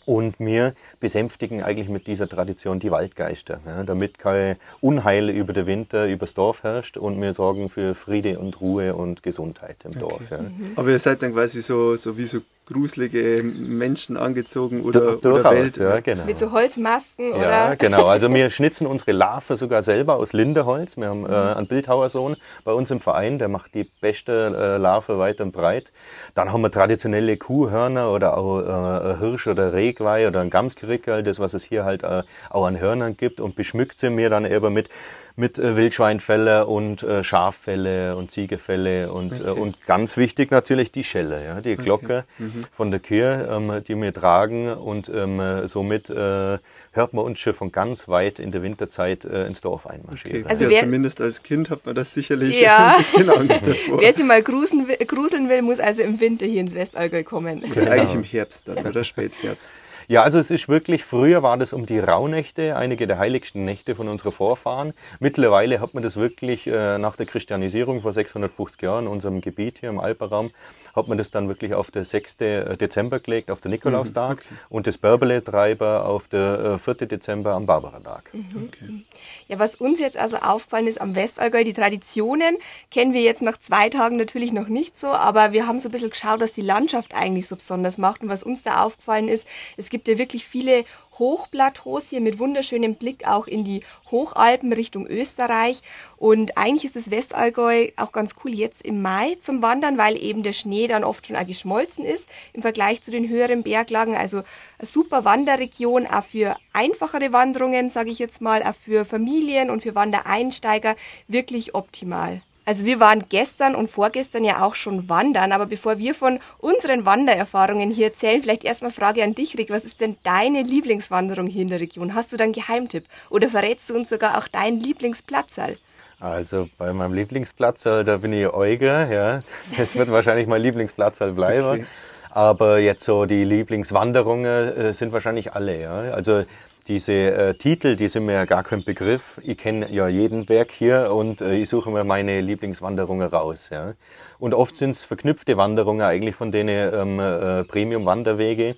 Und 0.04 0.38
wir 0.38 0.74
besänftigen 1.00 1.62
eigentlich 1.62 1.88
mit 1.88 2.06
dieser 2.06 2.28
Tradition 2.28 2.80
die 2.80 2.90
Waldgeister, 2.90 3.60
ja, 3.66 3.84
damit 3.84 4.18
kein 4.18 4.56
Unheil 4.80 5.28
über 5.28 5.52
den 5.52 5.66
Winter 5.66 6.06
übers 6.06 6.34
Dorf 6.34 6.62
herrscht 6.62 6.96
und 6.96 7.20
wir 7.20 7.32
sorgen 7.34 7.68
für 7.68 7.94
Friede 7.94 8.38
und 8.38 8.60
Ruhe 8.60 8.94
und 8.94 9.22
Gesundheit 9.22 9.76
im 9.84 9.90
okay. 9.90 10.00
Dorf. 10.00 10.22
Ja. 10.30 10.38
Mhm. 10.38 10.72
Aber 10.76 10.88
ihr 10.88 10.98
seid 10.98 11.22
dann 11.22 11.34
quasi 11.34 11.60
so, 11.60 11.94
so 11.96 12.16
wie 12.16 12.24
so 12.24 12.40
gruselige 12.72 13.42
Menschen 13.42 14.16
angezogen 14.16 14.82
oder, 14.82 15.16
du, 15.16 15.32
oder 15.32 15.44
Welt. 15.50 15.76
Ja, 15.76 16.00
genau. 16.00 16.24
Mit 16.24 16.38
so 16.38 16.52
Holzmasken 16.52 17.32
oder? 17.32 17.50
Ja, 17.50 17.74
genau. 17.74 18.06
Also 18.06 18.28
wir 18.34 18.50
schnitzen 18.50 18.86
unsere 18.86 19.12
Larve 19.12 19.56
sogar 19.56 19.82
selber 19.82 20.16
aus 20.16 20.32
Lindeholz. 20.32 20.96
Wir 20.96 21.08
haben 21.08 21.26
äh, 21.26 21.28
einen 21.28 21.66
Bildhauersohn 21.66 22.36
bei 22.64 22.72
uns 22.72 22.90
im 22.90 23.00
Verein, 23.00 23.38
der 23.38 23.48
macht 23.48 23.74
die 23.74 23.84
beste 23.84 24.56
äh, 24.56 24.76
Larve 24.78 25.18
weit 25.18 25.40
und 25.40 25.52
breit. 25.52 25.92
Dann 26.34 26.52
haben 26.52 26.62
wir 26.62 26.70
traditionelle 26.70 27.36
Kuhhörner 27.36 28.10
oder 28.10 28.36
auch 28.36 28.60
äh, 28.60 29.18
Hirsch 29.18 29.46
oder 29.46 29.72
Rehgeweih 29.72 30.28
oder 30.28 30.40
ein 30.40 30.50
Gamsgerickel, 30.50 31.22
das 31.22 31.38
was 31.38 31.54
es 31.54 31.64
hier 31.64 31.84
halt 31.84 32.02
äh, 32.02 32.22
auch 32.50 32.66
an 32.66 32.80
Hörnern 32.80 33.16
gibt 33.16 33.40
und 33.40 33.54
beschmückt 33.54 33.98
sie 33.98 34.10
mir 34.10 34.30
dann 34.30 34.44
eben 34.44 34.72
mit 34.72 34.88
mit 35.36 35.58
äh, 35.58 35.76
Wildschweinfelle 35.76 36.66
und 36.66 37.02
äh, 37.02 37.24
Schaffelle 37.24 38.16
und 38.16 38.30
Ziegefelle 38.30 39.12
und, 39.12 39.32
äh, 39.32 39.36
okay. 39.36 39.48
äh, 39.48 39.50
und 39.50 39.86
ganz 39.86 40.16
wichtig 40.16 40.50
natürlich 40.50 40.92
die 40.92 41.04
Schelle, 41.04 41.44
ja, 41.44 41.60
die 41.60 41.76
Glocke 41.76 42.24
okay. 42.38 42.44
mhm. 42.44 42.64
von 42.72 42.90
der 42.90 43.00
Kirche, 43.00 43.48
ähm, 43.50 43.82
die 43.86 43.94
wir 43.96 44.12
tragen 44.12 44.72
und 44.72 45.08
ähm, 45.08 45.40
somit 45.68 46.10
äh, 46.10 46.58
hört 46.92 47.14
man 47.14 47.24
uns 47.24 47.40
schon 47.40 47.54
von 47.54 47.72
ganz 47.72 48.08
weit 48.08 48.38
in 48.38 48.52
der 48.52 48.62
Winterzeit 48.62 49.24
äh, 49.24 49.46
ins 49.46 49.60
Dorf 49.60 49.86
einmarschieren. 49.86 50.42
Okay. 50.42 50.50
Also 50.50 50.68
ja, 50.68 50.80
zumindest 50.80 51.20
als 51.20 51.42
Kind 51.42 51.70
hat 51.70 51.86
man 51.86 51.94
das 51.94 52.12
sicherlich 52.12 52.60
ja. 52.60 52.88
ein 52.92 52.96
bisschen 52.98 53.30
Angst 53.30 53.66
davor. 53.66 54.00
Wer 54.00 54.12
sich 54.12 54.24
mal 54.24 54.42
gruseln 54.42 54.88
will, 54.88 54.96
gruseln 55.06 55.48
will, 55.48 55.62
muss 55.62 55.80
also 55.80 56.02
im 56.02 56.20
Winter 56.20 56.46
hier 56.46 56.60
ins 56.60 56.74
Westallgäu 56.74 57.24
kommen. 57.24 57.62
Oder 57.64 57.74
genau. 57.74 57.90
eigentlich 57.90 58.14
im 58.14 58.22
Herbst 58.22 58.68
dann 58.68 58.86
oder 58.86 59.04
Spätherbst. 59.04 59.72
Ja, 60.08 60.22
also 60.22 60.38
es 60.38 60.50
ist 60.50 60.68
wirklich, 60.68 61.04
früher 61.04 61.42
war 61.42 61.56
das 61.56 61.72
um 61.72 61.86
die 61.86 61.98
Rauhnächte, 61.98 62.76
einige 62.76 63.06
der 63.06 63.18
heiligsten 63.18 63.64
Nächte 63.64 63.94
von 63.94 64.08
unseren 64.08 64.32
Vorfahren. 64.32 64.94
Mittlerweile 65.20 65.80
hat 65.80 65.94
man 65.94 66.02
das 66.02 66.16
wirklich 66.16 66.66
äh, 66.66 66.98
nach 66.98 67.16
der 67.16 67.26
Christianisierung 67.26 68.02
vor 68.02 68.12
650 68.12 68.82
Jahren 68.82 69.06
in 69.06 69.10
unserem 69.10 69.40
Gebiet 69.40 69.78
hier 69.78 69.88
im 69.88 70.00
Alperraum, 70.00 70.50
hat 70.94 71.08
man 71.08 71.18
das 71.18 71.30
dann 71.30 71.48
wirklich 71.48 71.74
auf 71.74 71.90
den 71.90 72.04
6. 72.04 72.36
Äh, 72.40 72.76
Dezember 72.76 73.20
gelegt, 73.20 73.50
auf 73.50 73.60
den 73.60 73.70
Nikolaustag 73.70 74.38
mhm, 74.38 74.56
okay. 74.56 74.66
und 74.68 74.86
das 74.86 74.98
Bärbele-Treiber 74.98 76.04
auf 76.06 76.28
den 76.28 76.78
4. 76.78 77.02
Äh, 77.02 77.06
Dezember 77.06 77.52
am 77.52 77.66
Barbaratag. 77.66 78.30
Mhm. 78.32 78.68
Okay. 78.68 79.04
Ja, 79.48 79.58
was 79.58 79.76
uns 79.76 79.98
jetzt 80.00 80.16
also 80.16 80.36
aufgefallen 80.38 80.86
ist 80.86 81.00
am 81.00 81.14
Westallgäu, 81.14 81.64
die 81.64 81.72
Traditionen 81.72 82.56
kennen 82.90 83.12
wir 83.12 83.22
jetzt 83.22 83.42
nach 83.42 83.58
zwei 83.58 83.88
Tagen 83.88 84.16
natürlich 84.16 84.52
noch 84.52 84.68
nicht 84.68 84.98
so, 84.98 85.08
aber 85.08 85.52
wir 85.52 85.66
haben 85.66 85.78
so 85.78 85.88
ein 85.88 85.92
bisschen 85.92 86.10
geschaut, 86.10 86.40
was 86.40 86.52
die 86.52 86.60
Landschaft 86.60 87.14
eigentlich 87.14 87.48
so 87.48 87.56
besonders 87.56 87.98
macht 87.98 88.22
und 88.22 88.28
was 88.28 88.42
uns 88.42 88.62
da 88.62 88.82
aufgefallen 88.82 89.28
ist, 89.28 89.46
es 89.76 89.90
gibt 89.92 90.08
ja 90.08 90.18
wirklich 90.18 90.44
viele 90.44 90.84
Hochplateaus 91.18 92.08
hier 92.08 92.20
mit 92.20 92.38
wunderschönem 92.38 92.96
Blick 92.96 93.28
auch 93.28 93.46
in 93.46 93.62
die 93.62 93.82
Hochalpen 94.10 94.72
Richtung 94.72 95.06
Österreich. 95.06 95.82
Und 96.16 96.56
eigentlich 96.56 96.86
ist 96.86 96.96
das 96.96 97.10
Westallgäu 97.10 97.90
auch 97.96 98.10
ganz 98.10 98.34
cool 98.42 98.52
jetzt 98.52 98.82
im 98.82 99.02
Mai 99.02 99.36
zum 99.38 99.62
Wandern, 99.62 99.98
weil 99.98 100.16
eben 100.20 100.42
der 100.42 100.54
Schnee 100.54 100.88
dann 100.88 101.04
oft 101.04 101.26
schon 101.26 101.36
auch 101.36 101.46
geschmolzen 101.46 102.04
ist 102.04 102.28
im 102.54 102.62
Vergleich 102.62 103.02
zu 103.02 103.10
den 103.10 103.28
höheren 103.28 103.62
Berglagen. 103.62 104.16
Also 104.16 104.38
eine 104.78 104.86
super 104.86 105.24
Wanderregion, 105.24 106.06
auch 106.06 106.24
für 106.24 106.56
einfachere 106.72 107.32
Wanderungen, 107.32 107.90
sage 107.90 108.10
ich 108.10 108.18
jetzt 108.18 108.40
mal, 108.40 108.62
auch 108.62 108.74
für 108.74 109.04
Familien 109.04 109.70
und 109.70 109.82
für 109.82 109.94
Wandereinsteiger 109.94 110.96
wirklich 111.28 111.74
optimal. 111.74 112.40
Also 112.72 112.86
wir 112.86 113.00
waren 113.00 113.24
gestern 113.28 113.74
und 113.74 113.90
vorgestern 113.90 114.44
ja 114.44 114.62
auch 114.64 114.74
schon 114.74 115.10
wandern, 115.10 115.52
aber 115.52 115.66
bevor 115.66 115.98
wir 115.98 116.14
von 116.14 116.40
unseren 116.56 117.04
Wandererfahrungen 117.04 117.90
hier 117.90 118.06
erzählen, 118.06 118.40
vielleicht 118.40 118.64
erstmal 118.64 118.90
Frage 118.90 119.22
an 119.22 119.34
dich, 119.34 119.58
Rick. 119.58 119.68
Was 119.68 119.84
ist 119.84 120.00
denn 120.00 120.16
deine 120.22 120.62
Lieblingswanderung 120.62 121.48
hier 121.48 121.60
in 121.60 121.68
der 121.68 121.80
Region? 121.80 122.14
Hast 122.14 122.32
du 122.32 122.38
da 122.38 122.44
einen 122.44 122.54
Geheimtipp? 122.54 123.04
Oder 123.28 123.48
verrätst 123.48 123.90
du 123.90 123.94
uns 123.94 124.08
sogar 124.08 124.38
auch 124.38 124.48
deinen 124.48 124.80
Lieblingsplatzal? 124.80 125.76
Also 126.18 126.70
bei 126.78 126.94
meinem 126.94 127.12
Lieblingsplatzal, 127.12 128.04
da 128.04 128.16
bin 128.16 128.32
ich 128.32 128.46
Euge, 128.46 129.06
ja. 129.12 129.40
Das 129.76 129.94
wird 129.94 130.10
wahrscheinlich 130.10 130.46
mein 130.46 130.62
Lieblingsplatzal 130.62 131.32
bleiben. 131.32 131.66
Okay. 131.66 131.86
Aber 132.30 132.78
jetzt 132.78 133.04
so 133.04 133.26
die 133.26 133.44
Lieblingswanderungen 133.44 134.46
äh, 134.46 134.94
sind 134.94 135.12
wahrscheinlich 135.12 135.52
alle, 135.52 135.78
ja. 135.78 136.00
Also 136.14 136.44
diese 136.88 137.12
äh, 137.12 137.54
Titel, 137.54 137.96
die 137.96 138.08
sind 138.08 138.24
mir 138.24 138.32
ja 138.32 138.44
gar 138.44 138.62
kein 138.62 138.84
Begriff. 138.84 139.40
Ich 139.42 139.58
kenne 139.58 139.90
ja 139.90 140.08
jeden 140.08 140.46
Berg 140.46 140.72
hier 140.72 141.12
und 141.12 141.40
äh, 141.40 141.54
ich 141.56 141.68
suche 141.68 141.90
mir 141.90 142.04
meine 142.04 142.40
Lieblingswanderungen 142.40 143.28
raus. 143.28 143.68
Ja. 143.70 143.94
Und 144.38 144.54
oft 144.54 144.76
sind 144.76 144.90
es 144.90 145.02
verknüpfte 145.02 145.56
Wanderungen 145.56 146.02
eigentlich 146.02 146.34
von 146.34 146.50
den 146.50 146.68
ähm, 146.68 147.20
äh, 147.20 147.64
Premium-Wanderwege. 147.64 148.76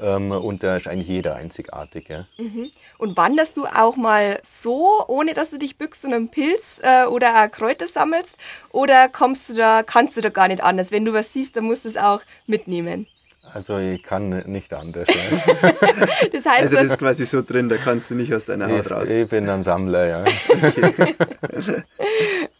Ähm, 0.00 0.32
und 0.32 0.64
da 0.64 0.76
ist 0.76 0.88
eigentlich 0.88 1.08
jeder 1.08 1.36
einzigartig. 1.36 2.08
Ja. 2.08 2.26
Mhm. 2.38 2.70
Und 2.98 3.16
wanderst 3.16 3.56
du 3.56 3.66
auch 3.66 3.96
mal 3.96 4.40
so, 4.42 5.04
ohne 5.06 5.34
dass 5.34 5.50
du 5.50 5.58
dich 5.58 5.78
bückst 5.78 6.04
und 6.04 6.14
einen 6.14 6.30
Pilz 6.30 6.80
äh, 6.82 7.04
oder 7.06 7.48
Kräuter 7.48 7.86
sammelst? 7.86 8.36
Oder 8.72 9.08
kommst 9.08 9.50
du 9.50 9.54
da, 9.54 9.82
kannst 9.84 10.16
du 10.16 10.20
da 10.20 10.30
gar 10.30 10.48
nicht 10.48 10.62
anders? 10.62 10.90
Wenn 10.90 11.04
du 11.04 11.12
was 11.12 11.32
siehst, 11.32 11.56
dann 11.56 11.64
musst 11.64 11.84
du 11.84 11.88
es 11.88 11.96
auch 11.96 12.22
mitnehmen. 12.46 13.06
Also 13.52 13.78
ich 13.78 14.02
kann 14.02 14.30
nicht 14.46 14.72
anders. 14.72 15.06
das 16.32 16.44
heißt, 16.44 16.62
also 16.62 16.76
das 16.76 16.84
ist 16.86 16.98
quasi 16.98 17.26
so 17.26 17.42
drin, 17.42 17.68
da 17.68 17.76
kannst 17.76 18.10
du 18.10 18.14
nicht 18.14 18.34
aus 18.34 18.44
deiner 18.44 18.68
Haut 18.68 18.86
ich, 18.86 18.90
raus. 18.90 19.10
Ich 19.10 19.28
bin 19.28 19.48
ein 19.48 19.62
Sammler, 19.62 20.06
ja. 20.06 20.24
Okay. 21.54 21.84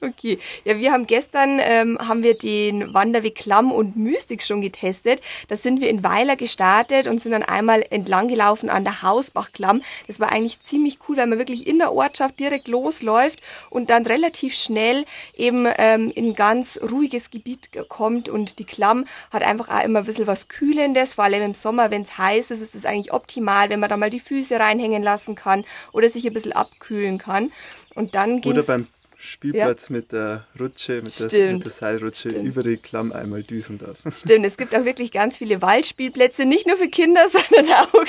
okay. 0.00 0.38
Ja, 0.64 0.78
wir 0.78 0.92
haben 0.92 1.06
gestern 1.06 1.58
ähm, 1.60 1.98
haben 1.98 2.22
wir 2.22 2.34
den 2.34 2.94
Wanderweg 2.94 3.34
Klamm 3.34 3.72
und 3.72 3.96
Mystik 3.96 4.42
schon 4.42 4.60
getestet. 4.60 5.20
Da 5.48 5.56
sind 5.56 5.80
wir 5.80 5.88
in 5.88 6.04
Weiler 6.04 6.36
gestartet 6.36 7.08
und 7.08 7.20
sind 7.20 7.32
dann 7.32 7.42
einmal 7.42 7.84
entlang 7.90 8.28
gelaufen 8.28 8.68
an 8.68 8.84
der 8.84 9.02
Hausbach-Klamm. 9.02 9.82
Das 10.06 10.20
war 10.20 10.30
eigentlich 10.30 10.60
ziemlich 10.60 10.98
cool, 11.08 11.16
weil 11.16 11.26
man 11.26 11.38
wirklich 11.38 11.66
in 11.66 11.78
der 11.78 11.92
Ortschaft 11.92 12.38
direkt 12.38 12.68
losläuft 12.68 13.40
und 13.70 13.90
dann 13.90 14.06
relativ 14.06 14.54
schnell 14.54 15.04
eben 15.34 15.66
ähm, 15.78 16.12
in 16.14 16.34
ganz 16.34 16.78
ruhiges 16.80 17.30
Gebiet 17.30 17.70
kommt 17.88 18.28
und 18.28 18.58
die 18.58 18.64
Klamm 18.64 19.06
hat 19.32 19.42
einfach 19.42 19.68
auch 19.68 19.84
immer 19.84 20.00
ein 20.00 20.04
bisschen 20.04 20.26
was 20.26 20.48
Kühles 20.48 20.73
Kühlendes, 20.74 21.14
vor 21.14 21.24
allem 21.24 21.42
im 21.42 21.54
Sommer, 21.54 21.90
wenn 21.90 22.02
es 22.02 22.18
heiß 22.18 22.50
ist, 22.50 22.60
ist 22.60 22.74
es 22.74 22.84
eigentlich 22.84 23.12
optimal, 23.12 23.70
wenn 23.70 23.80
man 23.80 23.88
da 23.88 23.96
mal 23.96 24.10
die 24.10 24.20
Füße 24.20 24.58
reinhängen 24.58 25.02
lassen 25.02 25.34
kann 25.34 25.64
oder 25.92 26.08
sich 26.08 26.26
ein 26.26 26.32
bisschen 26.32 26.52
abkühlen 26.52 27.18
kann. 27.18 27.52
Und 27.94 28.14
dann 28.16 28.42
Oder 28.44 28.62
beim 28.62 28.88
Spielplatz 29.24 29.88
ja. 29.88 29.96
mit 29.96 30.12
der 30.12 30.46
Rutsche, 30.58 31.02
mit 31.02 31.32
der, 31.32 31.52
mit 31.52 31.64
der, 31.64 31.72
Seilrutsche 31.72 32.30
Stimmt. 32.30 32.46
über 32.46 32.62
die 32.62 32.76
Klamm 32.76 33.12
einmal 33.12 33.42
düsen 33.42 33.78
darf. 33.78 33.98
Stimmt, 34.12 34.44
es 34.46 34.56
gibt 34.56 34.74
auch 34.74 34.84
wirklich 34.84 35.12
ganz 35.12 35.38
viele 35.38 35.62
Waldspielplätze, 35.62 36.44
nicht 36.44 36.66
nur 36.66 36.76
für 36.76 36.88
Kinder, 36.88 37.26
sondern 37.30 37.72
auch 37.74 38.04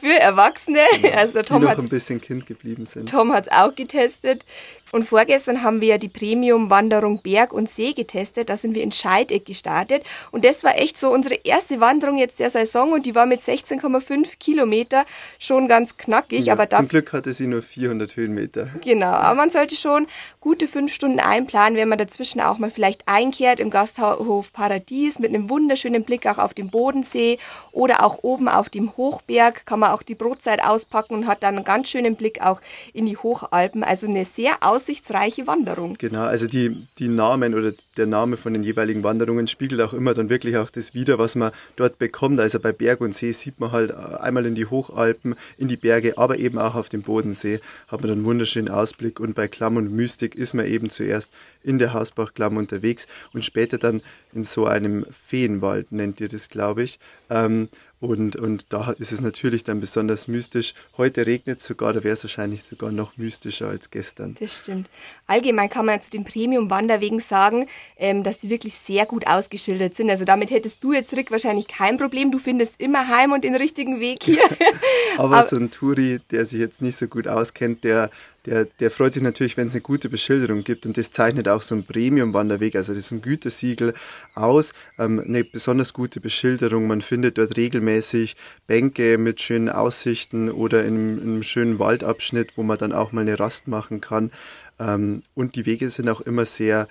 für 0.00 0.18
Erwachsene. 0.18 0.80
Genau. 1.02 1.10
Also 1.20 1.42
Tom 1.42 1.60
die 1.60 1.68
noch 1.68 1.78
ein 1.78 1.88
bisschen 1.88 2.20
Kind 2.20 2.46
geblieben 2.46 2.86
sind. 2.86 3.08
Tom 3.08 3.32
hat 3.32 3.46
es 3.46 3.52
auch 3.52 3.74
getestet. 3.74 4.46
Und 4.92 5.04
vorgestern 5.04 5.62
haben 5.62 5.80
wir 5.80 5.88
ja 5.88 5.98
die 5.98 6.08
Premium-Wanderung 6.08 7.22
Berg 7.22 7.52
und 7.52 7.68
See 7.70 7.92
getestet. 7.92 8.48
Da 8.48 8.56
sind 8.56 8.74
wir 8.74 8.82
in 8.82 8.90
Scheideck 8.90 9.44
gestartet. 9.44 10.02
Und 10.32 10.44
das 10.44 10.64
war 10.64 10.78
echt 10.78 10.96
so 10.96 11.10
unsere 11.10 11.36
erste 11.44 11.80
Wanderung 11.80 12.18
jetzt 12.18 12.40
der 12.40 12.50
Saison 12.50 12.92
und 12.92 13.06
die 13.06 13.14
war 13.14 13.26
mit 13.26 13.40
16,5 13.40 14.38
Kilometer 14.38 15.06
schon 15.38 15.68
ganz 15.68 15.96
knackig. 15.96 16.46
Ja, 16.46 16.54
aber 16.54 16.68
zum 16.68 16.88
Glück 16.88 17.12
hatte 17.12 17.32
sie 17.32 17.46
nur 17.46 17.62
400 17.62 18.16
Höhenmeter. 18.16 18.70
Genau, 18.82 19.12
aber 19.12 19.36
man 19.36 19.50
sollte 19.50 19.76
schon 19.76 20.08
gut 20.40 20.59
gute 20.60 20.70
fünf 20.70 20.92
Stunden 20.92 21.20
einplanen, 21.20 21.78
wenn 21.78 21.88
man 21.88 21.96
dazwischen 21.96 22.38
auch 22.38 22.58
mal 22.58 22.68
vielleicht 22.68 23.08
einkehrt 23.08 23.60
im 23.60 23.70
Gasthof 23.70 24.52
Paradies 24.52 25.18
mit 25.18 25.30
einem 25.30 25.48
wunderschönen 25.48 26.04
Blick 26.04 26.26
auch 26.26 26.36
auf 26.36 26.52
den 26.52 26.68
Bodensee 26.68 27.38
oder 27.72 28.04
auch 28.04 28.18
oben 28.20 28.46
auf 28.46 28.68
dem 28.68 28.94
Hochberg 28.94 29.64
kann 29.64 29.80
man 29.80 29.92
auch 29.92 30.02
die 30.02 30.14
Brotzeit 30.14 30.62
auspacken 30.62 31.14
und 31.14 31.26
hat 31.26 31.42
dann 31.42 31.56
einen 31.56 31.64
ganz 31.64 31.88
schönen 31.88 32.14
Blick 32.14 32.42
auch 32.42 32.60
in 32.92 33.06
die 33.06 33.16
Hochalpen. 33.16 33.82
Also 33.82 34.06
eine 34.06 34.26
sehr 34.26 34.58
aussichtsreiche 34.60 35.46
Wanderung. 35.46 35.94
Genau, 35.98 36.24
also 36.24 36.46
die, 36.46 36.86
die 36.98 37.08
Namen 37.08 37.54
oder 37.54 37.72
der 37.96 38.06
Name 38.06 38.36
von 38.36 38.52
den 38.52 38.62
jeweiligen 38.62 39.02
Wanderungen 39.02 39.48
spiegelt 39.48 39.80
auch 39.80 39.94
immer 39.94 40.12
dann 40.12 40.28
wirklich 40.28 40.58
auch 40.58 40.68
das 40.68 40.92
wider, 40.92 41.18
was 41.18 41.36
man 41.36 41.52
dort 41.76 41.98
bekommt. 41.98 42.38
Also 42.38 42.60
bei 42.60 42.72
Berg 42.72 43.00
und 43.00 43.14
See 43.14 43.32
sieht 43.32 43.60
man 43.60 43.72
halt 43.72 43.94
einmal 43.94 44.44
in 44.44 44.54
die 44.54 44.66
Hochalpen, 44.66 45.36
in 45.56 45.68
die 45.68 45.78
Berge, 45.78 46.18
aber 46.18 46.38
eben 46.38 46.58
auch 46.58 46.74
auf 46.74 46.90
dem 46.90 47.00
Bodensee 47.00 47.60
hat 47.88 48.02
man 48.02 48.08
dann 48.08 48.18
einen 48.18 48.26
wunderschönen 48.26 48.68
Ausblick 48.68 49.20
und 49.20 49.34
bei 49.34 49.48
Klamm 49.48 49.76
und 49.76 49.90
Mystik 49.90 50.34
ist 50.34 50.49
man 50.54 50.66
eben 50.66 50.90
zuerst 50.90 51.32
in 51.62 51.78
der 51.78 51.92
Hausbachklamm 51.92 52.56
unterwegs 52.56 53.06
und 53.32 53.44
später 53.44 53.78
dann 53.78 54.02
in 54.32 54.44
so 54.44 54.66
einem 54.66 55.06
Feenwald, 55.26 55.92
nennt 55.92 56.20
ihr 56.20 56.28
das, 56.28 56.48
glaube 56.48 56.82
ich. 56.82 56.98
Ähm, 57.28 57.68
und, 58.00 58.34
und 58.36 58.64
da 58.70 58.92
ist 58.92 59.12
es 59.12 59.20
natürlich 59.20 59.62
dann 59.62 59.80
besonders 59.80 60.26
mystisch. 60.26 60.72
Heute 60.96 61.26
regnet 61.26 61.58
es 61.58 61.66
sogar, 61.66 61.92
da 61.92 62.02
wäre 62.02 62.14
es 62.14 62.24
wahrscheinlich 62.24 62.62
sogar 62.62 62.92
noch 62.92 63.18
mystischer 63.18 63.68
als 63.68 63.90
gestern. 63.90 64.36
Das 64.40 64.56
stimmt. 64.56 64.88
Allgemein 65.26 65.68
kann 65.68 65.84
man 65.84 66.00
zu 66.00 66.08
den 66.08 66.24
Premium-Wanderwegen 66.24 67.20
sagen, 67.20 67.66
ähm, 67.98 68.22
dass 68.22 68.38
die 68.38 68.48
wirklich 68.48 68.72
sehr 68.74 69.04
gut 69.04 69.26
ausgeschildert 69.26 69.96
sind. 69.96 70.08
Also 70.08 70.24
damit 70.24 70.50
hättest 70.50 70.82
du 70.82 70.94
jetzt, 70.94 71.14
Rick, 71.14 71.30
wahrscheinlich 71.30 71.68
kein 71.68 71.98
Problem. 71.98 72.32
Du 72.32 72.38
findest 72.38 72.80
immer 72.80 73.06
heim 73.06 73.32
und 73.32 73.44
den 73.44 73.54
richtigen 73.54 74.00
Weg 74.00 74.22
hier. 74.22 74.42
Aber, 75.18 75.36
Aber 75.36 75.46
so 75.46 75.56
ein 75.56 75.70
Touri, 75.70 76.20
der 76.30 76.46
sich 76.46 76.58
jetzt 76.58 76.80
nicht 76.80 76.96
so 76.96 77.06
gut 77.06 77.28
auskennt, 77.28 77.84
der 77.84 78.10
der, 78.46 78.64
der 78.64 78.90
freut 78.90 79.14
sich 79.14 79.22
natürlich, 79.22 79.56
wenn 79.56 79.66
es 79.66 79.74
eine 79.74 79.82
gute 79.82 80.08
Beschilderung 80.08 80.64
gibt 80.64 80.86
und 80.86 80.96
das 80.96 81.10
zeichnet 81.10 81.48
auch 81.48 81.62
so 81.62 81.74
ein 81.74 81.84
Premium-Wanderweg, 81.84 82.74
also 82.74 82.94
das 82.94 83.06
ist 83.06 83.12
ein 83.12 83.22
Gütesiegel 83.22 83.94
aus, 84.34 84.72
ähm, 84.98 85.20
eine 85.20 85.44
besonders 85.44 85.92
gute 85.92 86.20
Beschilderung. 86.20 86.86
Man 86.86 87.02
findet 87.02 87.38
dort 87.38 87.56
regelmäßig 87.56 88.36
Bänke 88.66 89.18
mit 89.18 89.40
schönen 89.40 89.68
Aussichten 89.68 90.50
oder 90.50 90.84
in, 90.84 91.18
in 91.18 91.22
einem 91.22 91.42
schönen 91.42 91.78
Waldabschnitt, 91.78 92.56
wo 92.56 92.62
man 92.62 92.78
dann 92.78 92.92
auch 92.92 93.12
mal 93.12 93.22
eine 93.22 93.38
Rast 93.38 93.68
machen 93.68 94.00
kann. 94.00 94.30
Ähm, 94.78 95.22
und 95.34 95.56
die 95.56 95.66
Wege 95.66 95.90
sind 95.90 96.08
auch 96.08 96.22
immer 96.22 96.46
sehr 96.46 96.88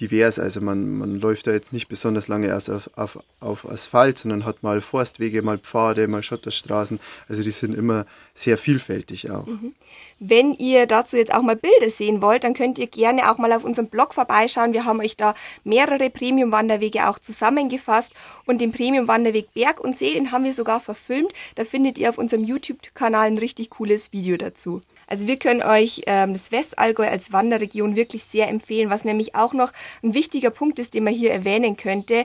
divers. 0.00 0.38
Also 0.38 0.60
man, 0.60 0.98
man 0.98 1.20
läuft 1.20 1.46
da 1.46 1.52
jetzt 1.52 1.72
nicht 1.72 1.88
besonders 1.88 2.28
lange 2.28 2.46
erst 2.46 2.70
auf, 2.70 2.90
auf, 2.96 3.18
auf 3.40 3.68
Asphalt, 3.68 4.18
sondern 4.18 4.44
hat 4.44 4.62
mal 4.62 4.80
Forstwege, 4.80 5.42
mal 5.42 5.58
Pfade, 5.58 6.08
mal 6.08 6.22
Schotterstraßen. 6.22 7.00
Also 7.28 7.42
die 7.42 7.50
sind 7.50 7.76
immer 7.76 8.06
sehr 8.34 8.56
vielfältig 8.56 9.30
auch. 9.30 9.46
Mhm. 9.46 9.74
Wenn 10.18 10.54
ihr 10.54 10.86
dazu 10.86 11.16
jetzt 11.16 11.34
auch 11.34 11.42
mal 11.42 11.56
Bilder 11.56 11.90
sehen 11.90 12.22
wollt, 12.22 12.44
dann 12.44 12.54
könnt 12.54 12.78
ihr 12.78 12.86
gerne 12.86 13.30
auch 13.30 13.38
mal 13.38 13.52
auf 13.52 13.64
unserem 13.64 13.88
Blog 13.88 14.14
vorbeischauen. 14.14 14.72
Wir 14.72 14.84
haben 14.84 15.00
euch 15.00 15.16
da 15.16 15.34
mehrere 15.64 16.08
Premium-Wanderwege 16.08 17.08
auch 17.08 17.18
zusammengefasst 17.18 18.14
und 18.46 18.60
den 18.60 18.72
Premium-Wanderweg 18.72 19.52
Berg 19.52 19.80
und 19.80 19.96
See, 19.96 20.14
den 20.14 20.32
haben 20.32 20.44
wir 20.44 20.54
sogar 20.54 20.80
verfilmt. 20.80 21.32
Da 21.56 21.64
findet 21.64 21.98
ihr 21.98 22.08
auf 22.08 22.18
unserem 22.18 22.44
YouTube-Kanal 22.44 23.26
ein 23.26 23.38
richtig 23.38 23.70
cooles 23.70 24.12
Video 24.12 24.36
dazu. 24.36 24.80
Also 25.06 25.26
wir 25.26 25.38
können 25.38 25.62
euch 25.62 26.02
ähm, 26.06 26.32
das 26.32 26.52
Westallgäu 26.52 27.06
als 27.06 27.32
Wanderregion 27.32 27.96
wirklich 27.96 28.22
sehr 28.24 28.48
empfehlen, 28.48 28.88
was 28.88 29.04
nämlich 29.04 29.34
auch 29.34 29.52
noch 29.52 29.72
ein 30.02 30.14
wichtiger 30.14 30.50
Punkt 30.50 30.78
ist, 30.78 30.94
den 30.94 31.04
man 31.04 31.12
hier 31.12 31.32
erwähnen 31.32 31.76
könnte. 31.76 32.24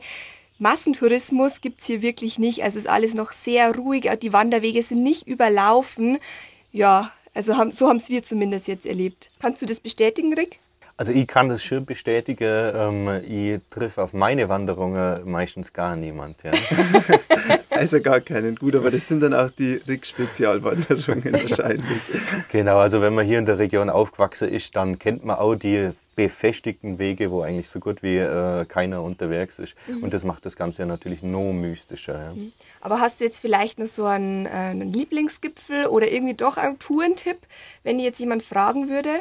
Massentourismus 0.60 1.62
gibt 1.62 1.82
es 1.82 1.88
hier 1.88 2.02
wirklich 2.02 2.40
nicht. 2.40 2.64
Also 2.64 2.78
ist 2.78 2.90
alles 2.90 3.14
noch 3.14 3.32
sehr 3.32 3.76
ruhig. 3.76 4.10
Die 4.22 4.34
Wanderwege 4.34 4.82
sind 4.82 5.04
nicht 5.04 5.28
überlaufen. 5.28 6.20
Ja, 6.72 7.12
also 7.34 7.56
haben, 7.58 7.72
so 7.72 7.88
haben 7.88 7.98
es 7.98 8.10
wir 8.10 8.24
zumindest 8.24 8.68
jetzt 8.68 8.86
erlebt. 8.86 9.30
Kannst 9.40 9.62
du 9.62 9.66
das 9.66 9.80
bestätigen, 9.80 10.34
Rick? 10.34 10.60
Also 11.00 11.12
ich 11.12 11.28
kann 11.28 11.48
das 11.48 11.64
schon 11.64 11.86
bestätigen. 11.86 12.72
Ähm, 12.76 13.22
ich 13.28 13.62
treffe 13.70 14.02
auf 14.02 14.14
meine 14.14 14.50
Wanderungen 14.50 15.30
meistens 15.30 15.72
gar 15.72 15.96
niemand. 15.96 16.38
Ja. 16.42 16.52
also 17.70 18.02
gar 18.02 18.22
keinen. 18.22 18.56
Gut, 18.56 18.76
aber 18.76 18.90
das 18.90 19.08
sind 19.08 19.20
dann 19.20 19.36
auch 19.36 19.52
die 19.52 19.76
Rick-Spezialwanderungen 19.88 21.34
wahrscheinlich. 21.34 22.02
Genau, 22.52 22.80
also 22.80 23.00
wenn 23.02 23.14
man 23.14 23.28
hier 23.28 23.38
in 23.38 23.46
der 23.46 23.60
Region 23.60 23.92
aufgewachsen 23.92 24.50
ist, 24.50 24.76
dann 24.76 24.98
kennt 24.98 25.24
man 25.24 25.38
auch 25.38 25.54
die 25.54 25.92
befestigten 26.18 26.98
Wege, 26.98 27.30
wo 27.30 27.44
eigentlich 27.44 27.70
so 27.70 27.80
gut 27.80 28.02
wie 28.02 28.18
äh, 28.18 28.66
keiner 28.66 29.04
unterwegs 29.04 29.60
ist. 29.60 29.76
Mhm. 29.86 30.04
Und 30.04 30.14
das 30.16 30.24
macht 30.24 30.48
das 30.48 30.56
Ganze 30.56 30.82
ja 30.82 30.88
natürlich 30.88 31.22
noch 31.22 31.54
mystischer. 31.54 32.20
Ja. 32.20 32.34
Mhm. 32.34 32.54
Aber 32.82 33.00
hast 33.00 33.20
du 33.20 33.24
jetzt 33.24 33.38
vielleicht 33.38 33.78
noch 33.78 33.86
so 33.86 34.06
einen, 34.06 34.48
äh, 34.48 34.50
einen 34.50 34.92
Lieblingsgipfel 34.92 35.86
oder 35.86 36.12
irgendwie 36.12 36.34
doch 36.34 36.58
einen 36.58 36.80
Tourentipp, 36.80 37.38
wenn 37.84 38.00
jetzt 38.00 38.20
jemand 38.20 38.42
fragen 38.42 38.90
würde? 38.90 39.12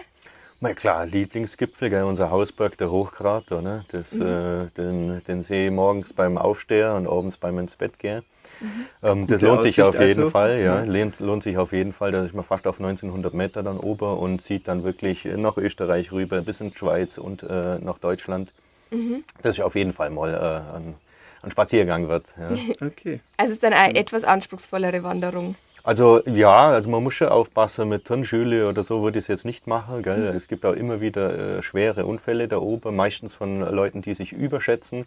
Na 0.58 0.72
klar, 0.72 1.04
Lieblingsgipfel, 1.04 1.90
gell, 1.90 2.04
unser 2.04 2.30
Hausberg, 2.30 2.78
der 2.78 2.90
Hochkrater. 2.90 3.60
Ne? 3.60 3.84
Das, 3.92 4.12
mhm. 4.12 4.22
äh, 4.22 4.66
den, 4.76 5.24
den 5.24 5.42
sehe 5.42 5.66
ich 5.66 5.72
morgens 5.72 6.14
beim 6.14 6.38
Aufstehen 6.38 6.92
und 6.92 7.06
abends 7.06 7.36
beim 7.36 7.58
ins 7.58 7.76
Bett 7.76 7.98
gehen. 7.98 8.22
Mhm. 8.60 8.86
Ähm, 9.02 9.26
das 9.26 9.42
lohnt 9.42 9.62
sich 9.62 9.82
auf 9.82 9.92
jeden 9.94 10.04
also. 10.04 10.30
Fall, 10.30 10.58
ja. 10.60 10.82
ja. 10.82 10.84
Lohnt, 10.84 11.20
lohnt, 11.20 11.42
sich 11.42 11.58
auf 11.58 11.72
jeden 11.72 11.92
Fall. 11.92 12.12
Da 12.12 12.24
ist 12.24 12.34
man 12.34 12.44
fast 12.44 12.66
auf 12.66 12.80
1900 12.80 13.34
Meter 13.34 13.62
dann 13.62 13.78
ober 13.78 14.18
und 14.18 14.42
sieht 14.42 14.66
dann 14.66 14.82
wirklich 14.82 15.26
nach 15.26 15.58
Österreich 15.58 16.10
rüber, 16.12 16.40
bis 16.40 16.60
in 16.60 16.70
die 16.70 16.76
Schweiz 16.76 17.18
und 17.18 17.42
äh, 17.42 17.78
nach 17.78 17.98
Deutschland. 17.98 18.52
Mhm. 18.90 19.24
Das 19.42 19.58
ist 19.58 19.64
auf 19.64 19.74
jeden 19.74 19.92
Fall 19.92 20.08
mal 20.08 20.32
äh, 20.32 20.76
ein, 20.76 20.94
ein 21.42 21.50
Spaziergang 21.50 22.08
wird. 22.08 22.32
Ja. 22.38 22.86
okay. 22.86 23.20
Also 23.36 23.50
es 23.50 23.56
ist 23.56 23.62
dann 23.62 23.74
eine 23.74 23.94
etwas 23.94 24.24
anspruchsvollere 24.24 25.02
Wanderung. 25.02 25.54
Also 25.86 26.20
ja, 26.26 26.70
also 26.70 26.90
man 26.90 27.00
muss 27.00 27.14
schon 27.14 27.28
aufpassen 27.28 27.88
mit 27.88 28.04
Turnschuhe 28.04 28.68
oder 28.68 28.82
so 28.82 29.04
würde 29.04 29.20
ich 29.20 29.26
es 29.26 29.28
jetzt 29.28 29.44
nicht 29.44 29.68
machen. 29.68 30.02
Gell? 30.02 30.32
Mhm. 30.32 30.36
Es 30.36 30.48
gibt 30.48 30.66
auch 30.66 30.72
immer 30.72 31.00
wieder 31.00 31.58
äh, 31.58 31.62
schwere 31.62 32.06
Unfälle 32.06 32.48
da 32.48 32.58
oben, 32.58 32.96
meistens 32.96 33.36
von 33.36 33.60
Leuten, 33.60 34.02
die 34.02 34.14
sich 34.14 34.32
überschätzen. 34.32 35.06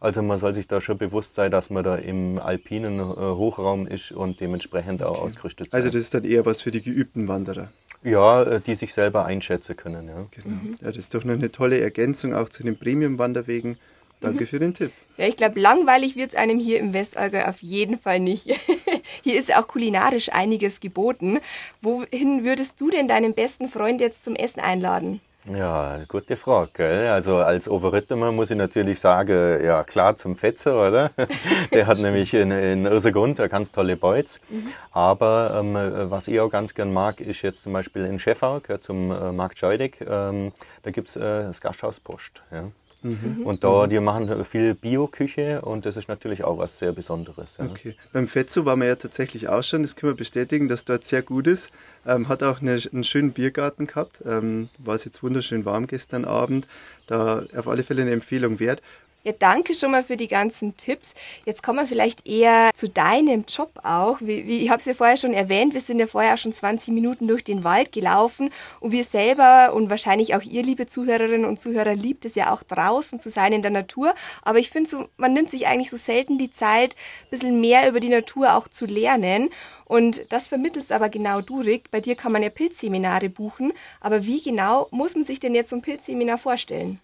Also 0.00 0.22
man 0.22 0.36
soll 0.36 0.52
sich 0.52 0.68
da 0.68 0.82
schon 0.82 0.98
bewusst 0.98 1.36
sein, 1.36 1.50
dass 1.50 1.70
man 1.70 1.82
da 1.82 1.96
im 1.96 2.38
alpinen 2.38 3.00
äh, 3.00 3.02
Hochraum 3.02 3.86
ist 3.86 4.12
und 4.12 4.38
dementsprechend 4.38 5.02
auch 5.02 5.18
ausgerüstet 5.22 5.70
sein. 5.70 5.78
Also 5.78 5.88
das 5.88 6.02
ist 6.02 6.12
dann 6.12 6.24
eher 6.24 6.44
was 6.44 6.60
für 6.60 6.72
die 6.72 6.82
geübten 6.82 7.26
Wanderer. 7.26 7.68
Ja, 8.04 8.42
äh, 8.42 8.60
die 8.60 8.74
sich 8.74 8.92
selber 8.92 9.24
einschätzen 9.24 9.78
können. 9.78 10.08
Ja. 10.08 10.26
Genau. 10.30 10.46
Mhm. 10.46 10.76
Ja, 10.82 10.88
das 10.88 10.98
ist 10.98 11.14
doch 11.14 11.24
noch 11.24 11.32
eine 11.32 11.50
tolle 11.50 11.80
Ergänzung 11.80 12.34
auch 12.34 12.50
zu 12.50 12.62
den 12.62 12.78
Premium-Wanderwegen. 12.78 13.78
Danke 14.20 14.46
für 14.46 14.58
den 14.58 14.74
Tipp. 14.74 14.92
Ja, 15.16 15.26
ich 15.26 15.36
glaube, 15.36 15.60
langweilig 15.60 16.16
wird 16.16 16.32
es 16.32 16.38
einem 16.38 16.58
hier 16.58 16.78
im 16.78 16.92
Westallgäu 16.92 17.44
auf 17.44 17.60
jeden 17.60 17.98
Fall 17.98 18.20
nicht. 18.20 18.46
hier 19.22 19.38
ist 19.38 19.54
auch 19.54 19.68
kulinarisch 19.68 20.30
einiges 20.30 20.80
geboten. 20.80 21.40
Wohin 21.82 22.44
würdest 22.44 22.80
du 22.80 22.90
denn 22.90 23.08
deinen 23.08 23.34
besten 23.34 23.68
Freund 23.68 24.00
jetzt 24.00 24.24
zum 24.24 24.34
Essen 24.34 24.60
einladen? 24.60 25.20
Ja, 25.54 26.00
gute 26.08 26.36
Frage. 26.36 26.70
Gell? 26.74 27.06
Also 27.08 27.36
als 27.36 27.68
Oberrittemer 27.68 28.32
muss 28.32 28.50
ich 28.50 28.56
natürlich 28.56 29.00
sagen, 29.00 29.64
ja 29.64 29.82
klar 29.82 30.16
zum 30.16 30.36
Fetzer, 30.36 30.88
oder? 30.88 31.10
Der 31.72 31.86
hat 31.86 31.98
nämlich 31.98 32.34
in, 32.34 32.50
in 32.50 32.84
Irsegrund 32.84 33.40
eine 33.40 33.48
ganz 33.48 33.72
tolle 33.72 33.96
Beutz. 33.96 34.40
Mhm. 34.50 34.68
Aber 34.92 35.58
ähm, 35.58 36.10
was 36.10 36.28
ich 36.28 36.38
auch 36.40 36.50
ganz 36.50 36.74
gern 36.74 36.92
mag, 36.92 37.20
ist 37.20 37.42
jetzt 37.42 37.62
zum 37.62 37.72
Beispiel 37.72 38.04
in 38.04 38.18
Schäffau, 38.18 38.60
gehört 38.60 38.82
zum 38.82 39.10
äh, 39.10 39.32
Markt 39.32 39.58
Scheudig, 39.58 40.00
ähm, 40.06 40.52
da 40.82 40.90
gibt 40.90 41.08
es 41.08 41.16
äh, 41.16 41.20
das 41.20 41.60
Gasthaus 41.60 41.98
Post. 42.00 42.42
Ja? 42.50 42.64
Mhm. 43.02 43.42
Und 43.44 43.64
da, 43.64 43.86
die 43.86 44.00
machen 44.00 44.44
viel 44.44 44.74
Bio-Küche 44.74 45.62
und 45.62 45.86
das 45.86 45.96
ist 45.96 46.08
natürlich 46.08 46.44
auch 46.44 46.58
was 46.58 46.78
sehr 46.78 46.92
Besonderes. 46.92 47.56
Ja. 47.58 47.66
Okay. 47.66 47.94
Beim 48.12 48.28
Fetzo 48.28 48.64
waren 48.64 48.80
wir 48.80 48.88
ja 48.88 48.96
tatsächlich 48.96 49.48
auch 49.48 49.62
schon, 49.62 49.82
das 49.82 49.96
können 49.96 50.12
wir 50.12 50.16
bestätigen, 50.16 50.68
dass 50.68 50.84
dort 50.84 51.04
sehr 51.04 51.22
gut 51.22 51.46
ist. 51.46 51.70
Ähm, 52.06 52.28
hat 52.28 52.42
auch 52.42 52.60
eine, 52.60 52.80
einen 52.92 53.04
schönen 53.04 53.32
Biergarten 53.32 53.86
gehabt. 53.86 54.22
Ähm, 54.26 54.68
war 54.78 54.94
es 54.94 55.04
jetzt 55.04 55.22
wunderschön 55.22 55.64
warm 55.64 55.86
gestern 55.86 56.24
Abend. 56.24 56.66
Da 57.06 57.44
auf 57.56 57.68
alle 57.68 57.82
Fälle 57.82 58.02
eine 58.02 58.10
Empfehlung 58.10 58.60
wert. 58.60 58.82
Ja, 59.28 59.34
danke 59.38 59.74
schon 59.74 59.90
mal 59.90 60.02
für 60.02 60.16
die 60.16 60.26
ganzen 60.26 60.78
Tipps. 60.78 61.12
Jetzt 61.44 61.62
kommen 61.62 61.80
wir 61.80 61.86
vielleicht 61.86 62.26
eher 62.26 62.70
zu 62.72 62.88
deinem 62.88 63.44
Job 63.46 63.70
auch. 63.82 64.16
Wie, 64.22 64.46
wie, 64.46 64.60
ich 64.60 64.70
habe 64.70 64.80
es 64.80 64.86
ja 64.86 64.94
vorher 64.94 65.18
schon 65.18 65.34
erwähnt, 65.34 65.74
wir 65.74 65.82
sind 65.82 65.98
ja 65.98 66.06
vorher 66.06 66.32
auch 66.32 66.38
schon 66.38 66.54
20 66.54 66.94
Minuten 66.94 67.28
durch 67.28 67.44
den 67.44 67.62
Wald 67.62 67.92
gelaufen 67.92 68.48
und 68.80 68.92
wir 68.92 69.04
selber 69.04 69.74
und 69.74 69.90
wahrscheinlich 69.90 70.34
auch 70.34 70.40
ihr, 70.40 70.62
liebe 70.62 70.86
Zuhörerinnen 70.86 71.44
und 71.44 71.60
Zuhörer, 71.60 71.92
liebt 71.92 72.24
es 72.24 72.36
ja 72.36 72.54
auch 72.54 72.62
draußen 72.62 73.20
zu 73.20 73.28
sein 73.28 73.52
in 73.52 73.60
der 73.60 73.70
Natur. 73.70 74.14
Aber 74.40 74.60
ich 74.60 74.70
finde, 74.70 74.88
so, 74.88 75.08
man 75.18 75.34
nimmt 75.34 75.50
sich 75.50 75.66
eigentlich 75.66 75.90
so 75.90 75.98
selten 75.98 76.38
die 76.38 76.50
Zeit, 76.50 76.96
ein 77.24 77.28
bisschen 77.28 77.60
mehr 77.60 77.86
über 77.86 78.00
die 78.00 78.08
Natur 78.08 78.54
auch 78.54 78.66
zu 78.66 78.86
lernen. 78.86 79.50
Und 79.84 80.22
das 80.32 80.48
vermittelst 80.48 80.90
aber 80.90 81.10
genau 81.10 81.42
du, 81.42 81.60
Rick. 81.60 81.90
Bei 81.90 82.00
dir 82.00 82.14
kann 82.14 82.32
man 82.32 82.42
ja 82.42 82.48
Pilzseminare 82.48 83.28
buchen. 83.28 83.74
Aber 84.00 84.24
wie 84.24 84.40
genau 84.40 84.88
muss 84.90 85.14
man 85.16 85.26
sich 85.26 85.38
denn 85.38 85.54
jetzt 85.54 85.68
so 85.68 85.76
ein 85.76 85.82
Pilzseminar 85.82 86.38
vorstellen? 86.38 86.98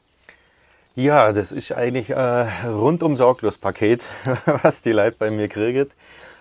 Ja, 0.97 1.33
das 1.33 1.51
ist 1.51 1.73
eigentlich 1.73 2.15
ein 2.17 2.47
äh, 2.47 2.69
rundum 2.69 3.17
sorglos 3.17 3.59
Paket, 3.59 4.05
was 4.63 4.81
die 4.81 4.93
Leute 4.93 5.17
bei 5.19 5.29
mir 5.29 5.49
kriegen. 5.49 5.91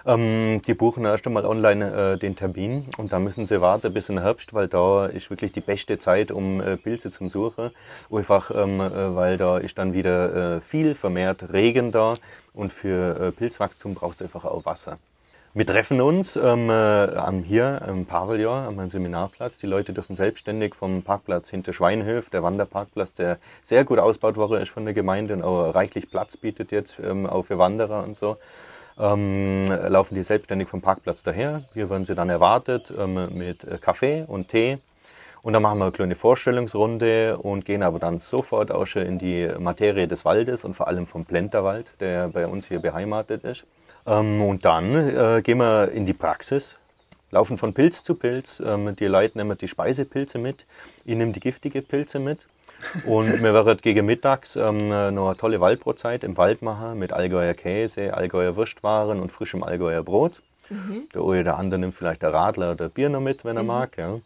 Ähm, 0.05 0.61
die 0.67 0.75
buchen 0.75 1.05
erst 1.05 1.25
einmal 1.25 1.43
online 1.43 2.13
äh, 2.13 2.17
den 2.19 2.35
Termin 2.35 2.85
und 2.97 3.11
dann 3.13 3.23
müssen 3.23 3.47
sie 3.47 3.61
warten 3.61 3.91
bis 3.93 4.09
in 4.09 4.17
den 4.17 4.23
Herbst, 4.23 4.53
weil 4.53 4.67
da 4.67 5.07
ist 5.07 5.31
wirklich 5.31 5.53
die 5.53 5.61
beste 5.61 5.97
Zeit, 5.97 6.29
um 6.29 6.61
äh, 6.61 6.77
Pilze 6.77 7.09
zu 7.09 7.27
suchen. 7.29 7.71
Einfach, 8.11 8.51
ähm, 8.53 8.79
äh, 8.79 9.15
weil 9.15 9.37
da 9.37 9.57
ist 9.57 9.79
dann 9.79 9.93
wieder 9.93 10.57
äh, 10.57 10.61
viel 10.61 10.93
vermehrt 10.93 11.51
Regen 11.51 11.91
da 11.91 12.13
und 12.53 12.71
für 12.71 13.31
Pilzwachstum 13.31 13.95
braucht 13.95 14.21
es 14.21 14.21
einfach 14.21 14.45
auch 14.45 14.65
Wasser. 14.65 14.99
Wir 15.55 15.67
treffen 15.67 16.01
uns 16.01 16.35
ähm, 16.35 16.67
äh, 16.71 17.43
hier 17.43 17.83
im 17.87 18.07
Pavillon, 18.07 18.63
am 18.63 18.89
Seminarplatz. 18.89 19.59
Die 19.59 19.67
Leute 19.67 19.93
dürfen 19.93 20.15
selbstständig 20.15 20.73
vom 20.73 21.03
Parkplatz 21.03 21.51
hinter 21.51 21.73
Schweinhöf, 21.73 22.31
der 22.31 22.41
Wanderparkplatz, 22.41 23.13
der 23.13 23.37
sehr 23.61 23.83
gut 23.83 23.99
ausgebaut 23.99 24.35
worden 24.35 24.63
ist 24.63 24.69
von 24.69 24.83
der 24.83 24.95
Gemeinde 24.95 25.35
und 25.35 25.43
auch 25.43 25.75
reichlich 25.75 26.09
Platz 26.09 26.37
bietet 26.37 26.71
jetzt 26.71 26.97
ähm, 26.97 27.27
auch 27.27 27.43
für 27.43 27.59
Wanderer 27.59 28.03
und 28.03 28.17
so. 28.17 28.37
Ähm, 28.99 29.67
laufen 29.67 30.15
die 30.15 30.23
selbstständig 30.23 30.69
vom 30.69 30.81
Parkplatz 30.81 31.21
daher. 31.21 31.61
Hier 31.75 31.87
werden 31.87 32.05
sie 32.05 32.15
dann 32.15 32.29
erwartet 32.29 32.91
ähm, 32.97 33.29
mit 33.37 33.63
äh, 33.63 33.77
Kaffee 33.77 34.25
und 34.27 34.47
Tee. 34.47 34.79
Und 35.43 35.53
dann 35.53 35.61
machen 35.61 35.77
wir 35.77 35.85
eine 35.85 35.91
kleine 35.91 36.15
Vorstellungsrunde 36.15 37.37
und 37.37 37.63
gehen 37.63 37.83
aber 37.83 37.99
dann 37.99 38.17
sofort 38.17 38.71
auch 38.71 38.87
schon 38.87 39.03
in 39.03 39.19
die 39.19 39.47
Materie 39.59 40.07
des 40.07 40.25
Waldes 40.25 40.65
und 40.65 40.73
vor 40.73 40.87
allem 40.87 41.05
vom 41.05 41.25
Plenterwald, 41.25 41.91
der 41.99 42.29
bei 42.29 42.47
uns 42.47 42.67
hier 42.67 42.79
beheimatet 42.79 43.43
ist. 43.43 43.67
Ähm, 44.05 44.41
und 44.41 44.65
dann 44.65 44.95
äh, 44.95 45.41
gehen 45.41 45.57
wir 45.57 45.91
in 45.91 46.05
die 46.05 46.13
Praxis, 46.13 46.75
laufen 47.31 47.57
von 47.57 47.73
Pilz 47.73 48.03
zu 48.03 48.15
Pilz. 48.15 48.61
Ähm, 48.65 48.95
die 48.95 49.05
Leute 49.05 49.37
nehmen 49.37 49.57
die 49.57 49.67
Speisepilze 49.67 50.37
mit, 50.37 50.65
ich 51.05 51.15
nehme 51.15 51.31
die 51.31 51.39
giftige 51.39 51.81
Pilze 51.81 52.19
mit. 52.19 52.39
Und 53.05 53.41
wir 53.41 53.53
werden 53.53 53.79
gegen 53.81 54.05
mittags 54.05 54.57
ähm, 54.57 54.89
noch 54.89 55.27
eine 55.27 55.37
tolle 55.37 55.61
Waldbrotzeit 55.61 56.23
im 56.23 56.35
Wald 56.35 56.61
machen 56.61 56.99
mit 56.99 57.13
Allgäuer 57.13 57.53
Käse, 57.53 58.13
Allgäuer 58.13 58.57
Wurstwaren 58.57 59.19
und 59.19 59.31
frischem 59.31 59.63
Allgäuer 59.63 60.03
Brot. 60.03 60.41
Mhm. 60.69 61.07
Der 61.13 61.21
eine 61.21 61.41
oder 61.41 61.57
andere 61.57 61.79
nimmt 61.79 61.93
vielleicht 61.93 62.21
der 62.21 62.33
Radler 62.33 62.73
oder 62.73 62.89
Bier 62.89 63.09
noch 63.09 63.21
mit, 63.21 63.45
wenn 63.45 63.55
er 63.55 63.63
mhm. 63.63 63.67
mag. 63.67 63.97
Ja. 63.97 64.19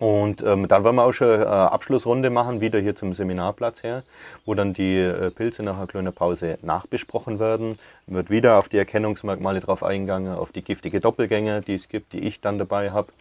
Und 0.00 0.42
ähm, 0.42 0.66
dann 0.66 0.82
wollen 0.82 0.96
wir 0.96 1.04
auch 1.04 1.12
schon 1.12 1.28
eine 1.28 1.46
Abschlussrunde 1.46 2.28
machen, 2.28 2.60
wieder 2.60 2.80
hier 2.80 2.96
zum 2.96 3.14
Seminarplatz 3.14 3.84
her, 3.84 4.02
wo 4.44 4.54
dann 4.54 4.74
die 4.74 4.98
äh, 4.98 5.30
Pilze 5.30 5.62
nach 5.62 5.76
einer 5.76 5.86
kleinen 5.86 6.12
Pause 6.12 6.58
nachbesprochen 6.62 7.38
werden. 7.38 7.78
Wird 8.08 8.28
wieder 8.28 8.58
auf 8.58 8.68
die 8.68 8.78
Erkennungsmerkmale 8.78 9.60
drauf 9.60 9.84
eingegangen, 9.84 10.34
auf 10.34 10.50
die 10.50 10.62
giftige 10.62 11.00
Doppelgänge, 11.00 11.62
die 11.62 11.74
es 11.74 11.88
gibt, 11.88 12.12
die 12.12 12.26
ich 12.26 12.40
dann 12.40 12.58
dabei 12.58 12.90
habe. 12.90 13.12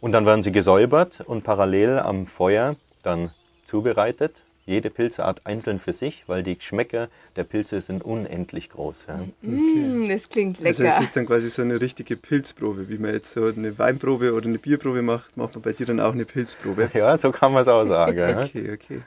Und 0.00 0.12
dann 0.12 0.24
werden 0.24 0.42
sie 0.42 0.52
gesäubert 0.52 1.22
und 1.26 1.42
parallel 1.42 1.98
am 1.98 2.26
Feuer 2.26 2.76
dann 3.02 3.30
zubereitet 3.64 4.44
jede 4.64 4.90
Pilzart 4.90 5.44
einzeln 5.44 5.78
für 5.78 5.92
sich, 5.92 6.24
weil 6.28 6.42
die 6.42 6.56
Geschmäcker 6.56 7.08
der 7.36 7.44
Pilze 7.44 7.80
sind 7.80 8.04
unendlich 8.04 8.70
groß. 8.70 9.06
Ja. 9.08 9.20
Mm, 9.42 10.08
das 10.08 10.28
klingt 10.28 10.58
lecker. 10.58 10.68
Also 10.68 10.84
es 10.84 11.00
ist 11.00 11.16
dann 11.16 11.26
quasi 11.26 11.48
so 11.48 11.62
eine 11.62 11.80
richtige 11.80 12.16
Pilzprobe, 12.16 12.88
wie 12.88 12.98
man 12.98 13.12
jetzt 13.12 13.32
so 13.32 13.46
eine 13.46 13.78
Weinprobe 13.78 14.32
oder 14.34 14.46
eine 14.46 14.58
Bierprobe 14.58 15.02
macht, 15.02 15.36
macht 15.36 15.54
man 15.54 15.62
bei 15.62 15.72
dir 15.72 15.86
dann 15.86 16.00
auch 16.00 16.12
eine 16.12 16.24
Pilzprobe. 16.24 16.90
Ja, 16.94 17.16
so 17.18 17.30
kann 17.30 17.52
man 17.52 17.62
es 17.62 17.68
auch 17.68 17.84
sagen. 17.84 18.38
okay, 18.42 18.72
okay. 18.72 19.02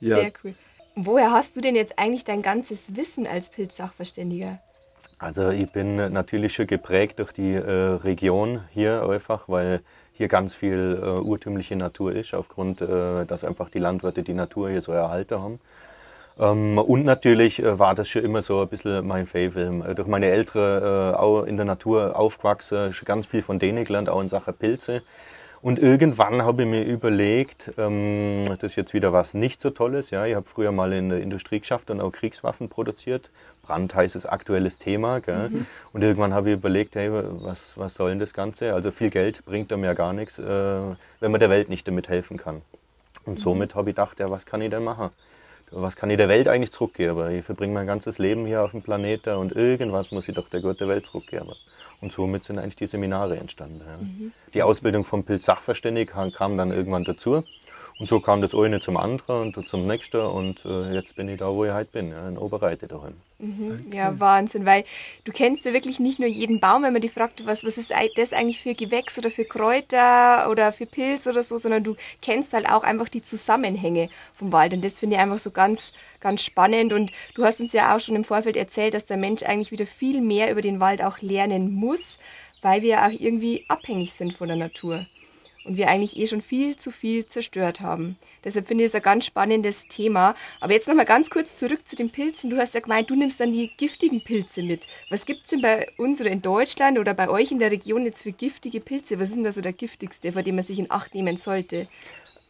Ja. 0.00 0.16
Sehr 0.16 0.32
cool. 0.44 0.54
Woher 0.94 1.30
hast 1.30 1.56
du 1.56 1.60
denn 1.60 1.74
jetzt 1.74 1.98
eigentlich 1.98 2.24
dein 2.24 2.42
ganzes 2.42 2.96
Wissen 2.96 3.26
als 3.26 3.48
Pilzsachverständiger? 3.48 4.60
Also 5.18 5.50
ich 5.50 5.70
bin 5.70 5.96
natürlich 5.96 6.52
schon 6.52 6.66
geprägt 6.66 7.20
durch 7.20 7.32
die 7.32 7.54
äh, 7.54 7.60
Region 7.60 8.64
hier 8.72 9.08
einfach, 9.08 9.48
weil 9.48 9.80
hier 10.14 10.28
ganz 10.28 10.54
viel 10.54 11.00
äh, 11.02 11.06
urtümliche 11.20 11.76
Natur 11.76 12.14
ist, 12.14 12.34
aufgrund, 12.34 12.80
äh, 12.80 13.24
dass 13.24 13.44
einfach 13.44 13.70
die 13.70 13.78
Landwirte 13.78 14.22
die 14.22 14.34
Natur 14.34 14.70
hier 14.70 14.82
so 14.82 14.92
erhalten 14.92 15.40
haben. 15.40 15.60
Ähm, 16.38 16.78
und 16.78 17.04
natürlich 17.04 17.62
äh, 17.62 17.78
war 17.78 17.94
das 17.94 18.08
schon 18.08 18.22
immer 18.24 18.42
so 18.42 18.62
ein 18.62 18.68
bisschen 18.68 19.06
mein 19.06 19.26
Favorit. 19.26 19.84
Äh, 19.84 19.94
durch 19.94 20.08
meine 20.08 20.26
Eltern 20.26 20.82
äh, 20.82 21.16
auch 21.16 21.44
in 21.44 21.56
der 21.56 21.66
Natur 21.66 22.18
aufgewachsen, 22.18 22.92
schon 22.92 23.06
ganz 23.06 23.26
viel 23.26 23.42
von 23.42 23.58
denen 23.58 23.84
gelernt, 23.84 24.08
auch 24.08 24.20
in 24.20 24.28
Sachen 24.28 24.54
Pilze. 24.54 25.02
Und 25.62 25.78
irgendwann 25.78 26.42
habe 26.42 26.62
ich 26.62 26.68
mir 26.68 26.82
überlegt, 26.84 27.70
ähm, 27.78 28.44
das 28.48 28.72
ist 28.72 28.76
jetzt 28.76 28.94
wieder 28.94 29.12
was 29.12 29.32
nicht 29.32 29.60
so 29.60 29.70
Tolles. 29.70 30.10
Ja, 30.10 30.26
ich 30.26 30.34
habe 30.34 30.44
früher 30.44 30.72
mal 30.72 30.92
in 30.92 31.08
der 31.08 31.20
Industrie 31.20 31.60
geschafft 31.60 31.88
und 31.90 32.00
auch 32.00 32.10
Kriegswaffen 32.10 32.68
produziert. 32.68 33.30
brandheißes 33.62 34.26
aktuelles 34.26 34.80
Thema. 34.80 35.20
Gell? 35.20 35.50
Mhm. 35.50 35.66
Und 35.92 36.02
irgendwann 36.02 36.34
habe 36.34 36.50
ich 36.50 36.58
überlegt, 36.58 36.96
hey, 36.96 37.10
was, 37.12 37.78
was 37.78 37.94
soll 37.94 38.10
denn 38.10 38.18
das 38.18 38.34
Ganze? 38.34 38.74
Also 38.74 38.90
viel 38.90 39.10
Geld 39.10 39.44
bringt 39.44 39.72
einem 39.72 39.84
ja 39.84 39.94
gar 39.94 40.12
nichts, 40.12 40.40
äh, 40.40 40.42
wenn 41.20 41.30
man 41.30 41.38
der 41.38 41.48
Welt 41.48 41.68
nicht 41.68 41.86
damit 41.86 42.08
helfen 42.08 42.38
kann. 42.38 42.62
Und 43.24 43.34
mhm. 43.34 43.38
somit 43.38 43.76
habe 43.76 43.90
ich 43.90 43.94
gedacht, 43.94 44.18
ja, 44.18 44.28
was 44.28 44.44
kann 44.44 44.62
ich 44.62 44.70
denn 44.70 44.82
machen? 44.82 45.10
Was 45.74 45.96
kann 45.96 46.10
ich 46.10 46.18
der 46.18 46.28
Welt 46.28 46.48
eigentlich 46.48 46.70
zurückgeben? 46.70 47.30
Ich 47.30 47.44
verbringe 47.44 47.72
mein 47.72 47.86
ganzes 47.86 48.18
Leben 48.18 48.44
hier 48.44 48.62
auf 48.62 48.72
dem 48.72 48.82
Planeten 48.82 49.36
und 49.36 49.52
irgendwas 49.52 50.10
muss 50.10 50.28
ich 50.28 50.34
doch 50.34 50.48
der 50.48 50.60
Gott 50.60 50.80
der 50.80 50.88
Welt 50.88 51.06
zurückgeben. 51.06 51.50
Und 52.02 52.12
somit 52.12 52.44
sind 52.44 52.58
eigentlich 52.58 52.76
die 52.76 52.86
Seminare 52.86 53.38
entstanden. 53.38 53.80
Ja. 53.80 53.96
Mhm. 53.96 54.32
Die 54.52 54.62
Ausbildung 54.62 55.04
vom 55.04 55.24
Pilz-Sachverständigen 55.24 56.32
kam 56.32 56.58
dann 56.58 56.72
irgendwann 56.72 57.04
dazu. 57.04 57.44
Und 58.02 58.08
so 58.08 58.18
kam 58.18 58.42
das 58.42 58.52
eine 58.52 58.80
zum 58.80 58.96
anderen 58.96 59.54
und 59.54 59.68
zum 59.68 59.86
nächsten 59.86 60.22
und 60.22 60.64
äh, 60.64 60.92
jetzt 60.92 61.14
bin 61.14 61.28
ich 61.28 61.38
da, 61.38 61.54
wo 61.54 61.64
ich 61.64 61.70
heute 61.70 61.92
bin, 61.92 62.10
ja, 62.10 62.28
in 62.28 62.36
Oberreite 62.36 62.88
daheim. 62.88 63.14
Mhm. 63.38 63.80
Okay. 63.86 63.96
Ja, 63.96 64.18
Wahnsinn, 64.18 64.66
weil 64.66 64.82
du 65.22 65.30
kennst 65.30 65.64
ja 65.64 65.72
wirklich 65.72 66.00
nicht 66.00 66.18
nur 66.18 66.28
jeden 66.28 66.58
Baum, 66.58 66.82
wenn 66.82 66.92
man 66.92 67.00
dich 67.00 67.12
fragt, 67.12 67.46
was, 67.46 67.62
was 67.62 67.78
ist 67.78 67.92
das 68.16 68.32
eigentlich 68.32 68.60
für 68.60 68.74
Gewächs 68.74 69.18
oder 69.18 69.30
für 69.30 69.44
Kräuter 69.44 70.50
oder 70.50 70.72
für 70.72 70.84
Pilz 70.84 71.28
oder 71.28 71.44
so, 71.44 71.58
sondern 71.58 71.84
du 71.84 71.94
kennst 72.20 72.52
halt 72.54 72.68
auch 72.68 72.82
einfach 72.82 73.08
die 73.08 73.22
Zusammenhänge 73.22 74.08
vom 74.34 74.50
Wald 74.50 74.74
und 74.74 74.84
das 74.84 74.98
finde 74.98 75.14
ich 75.14 75.22
einfach 75.22 75.38
so 75.38 75.52
ganz, 75.52 75.92
ganz 76.18 76.42
spannend 76.42 76.92
und 76.92 77.12
du 77.36 77.44
hast 77.44 77.60
uns 77.60 77.72
ja 77.72 77.94
auch 77.94 78.00
schon 78.00 78.16
im 78.16 78.24
Vorfeld 78.24 78.56
erzählt, 78.56 78.94
dass 78.94 79.06
der 79.06 79.16
Mensch 79.16 79.44
eigentlich 79.44 79.70
wieder 79.70 79.86
viel 79.86 80.20
mehr 80.22 80.50
über 80.50 80.60
den 80.60 80.80
Wald 80.80 81.04
auch 81.04 81.20
lernen 81.20 81.70
muss, 81.70 82.18
weil 82.62 82.82
wir 82.82 83.06
auch 83.06 83.12
irgendwie 83.12 83.64
abhängig 83.68 84.12
sind 84.12 84.34
von 84.34 84.48
der 84.48 84.56
Natur 84.56 85.06
und 85.64 85.76
wir 85.76 85.88
eigentlich 85.88 86.18
eh 86.18 86.26
schon 86.26 86.40
viel 86.40 86.76
zu 86.76 86.90
viel 86.90 87.26
zerstört 87.26 87.80
haben. 87.80 88.16
Deshalb 88.44 88.66
finde 88.68 88.84
ich 88.84 88.88
es 88.88 88.94
ein 88.94 89.02
ganz 89.02 89.26
spannendes 89.26 89.86
Thema. 89.88 90.34
Aber 90.60 90.72
jetzt 90.72 90.88
nochmal 90.88 91.04
ganz 91.04 91.30
kurz 91.30 91.56
zurück 91.56 91.86
zu 91.86 91.96
den 91.96 92.10
Pilzen. 92.10 92.50
Du 92.50 92.58
hast 92.58 92.74
ja 92.74 92.80
gemeint, 92.80 93.10
du 93.10 93.14
nimmst 93.14 93.40
dann 93.40 93.52
die 93.52 93.70
giftigen 93.76 94.22
Pilze 94.22 94.62
mit. 94.62 94.86
Was 95.10 95.26
gibt 95.26 95.44
es 95.44 95.50
denn 95.50 95.60
bei 95.60 95.88
uns 95.96 96.20
oder 96.20 96.30
in 96.30 96.42
Deutschland 96.42 96.98
oder 96.98 97.14
bei 97.14 97.28
euch 97.28 97.52
in 97.52 97.58
der 97.58 97.70
Region 97.70 98.04
jetzt 98.04 98.22
für 98.22 98.32
giftige 98.32 98.80
Pilze? 98.80 99.18
Was 99.18 99.28
ist 99.28 99.36
denn 99.36 99.44
da 99.44 99.52
so 99.52 99.60
der 99.60 99.72
giftigste, 99.72 100.32
vor 100.32 100.42
dem 100.42 100.56
man 100.56 100.64
sich 100.64 100.78
in 100.78 100.90
Acht 100.90 101.14
nehmen 101.14 101.36
sollte? 101.36 101.88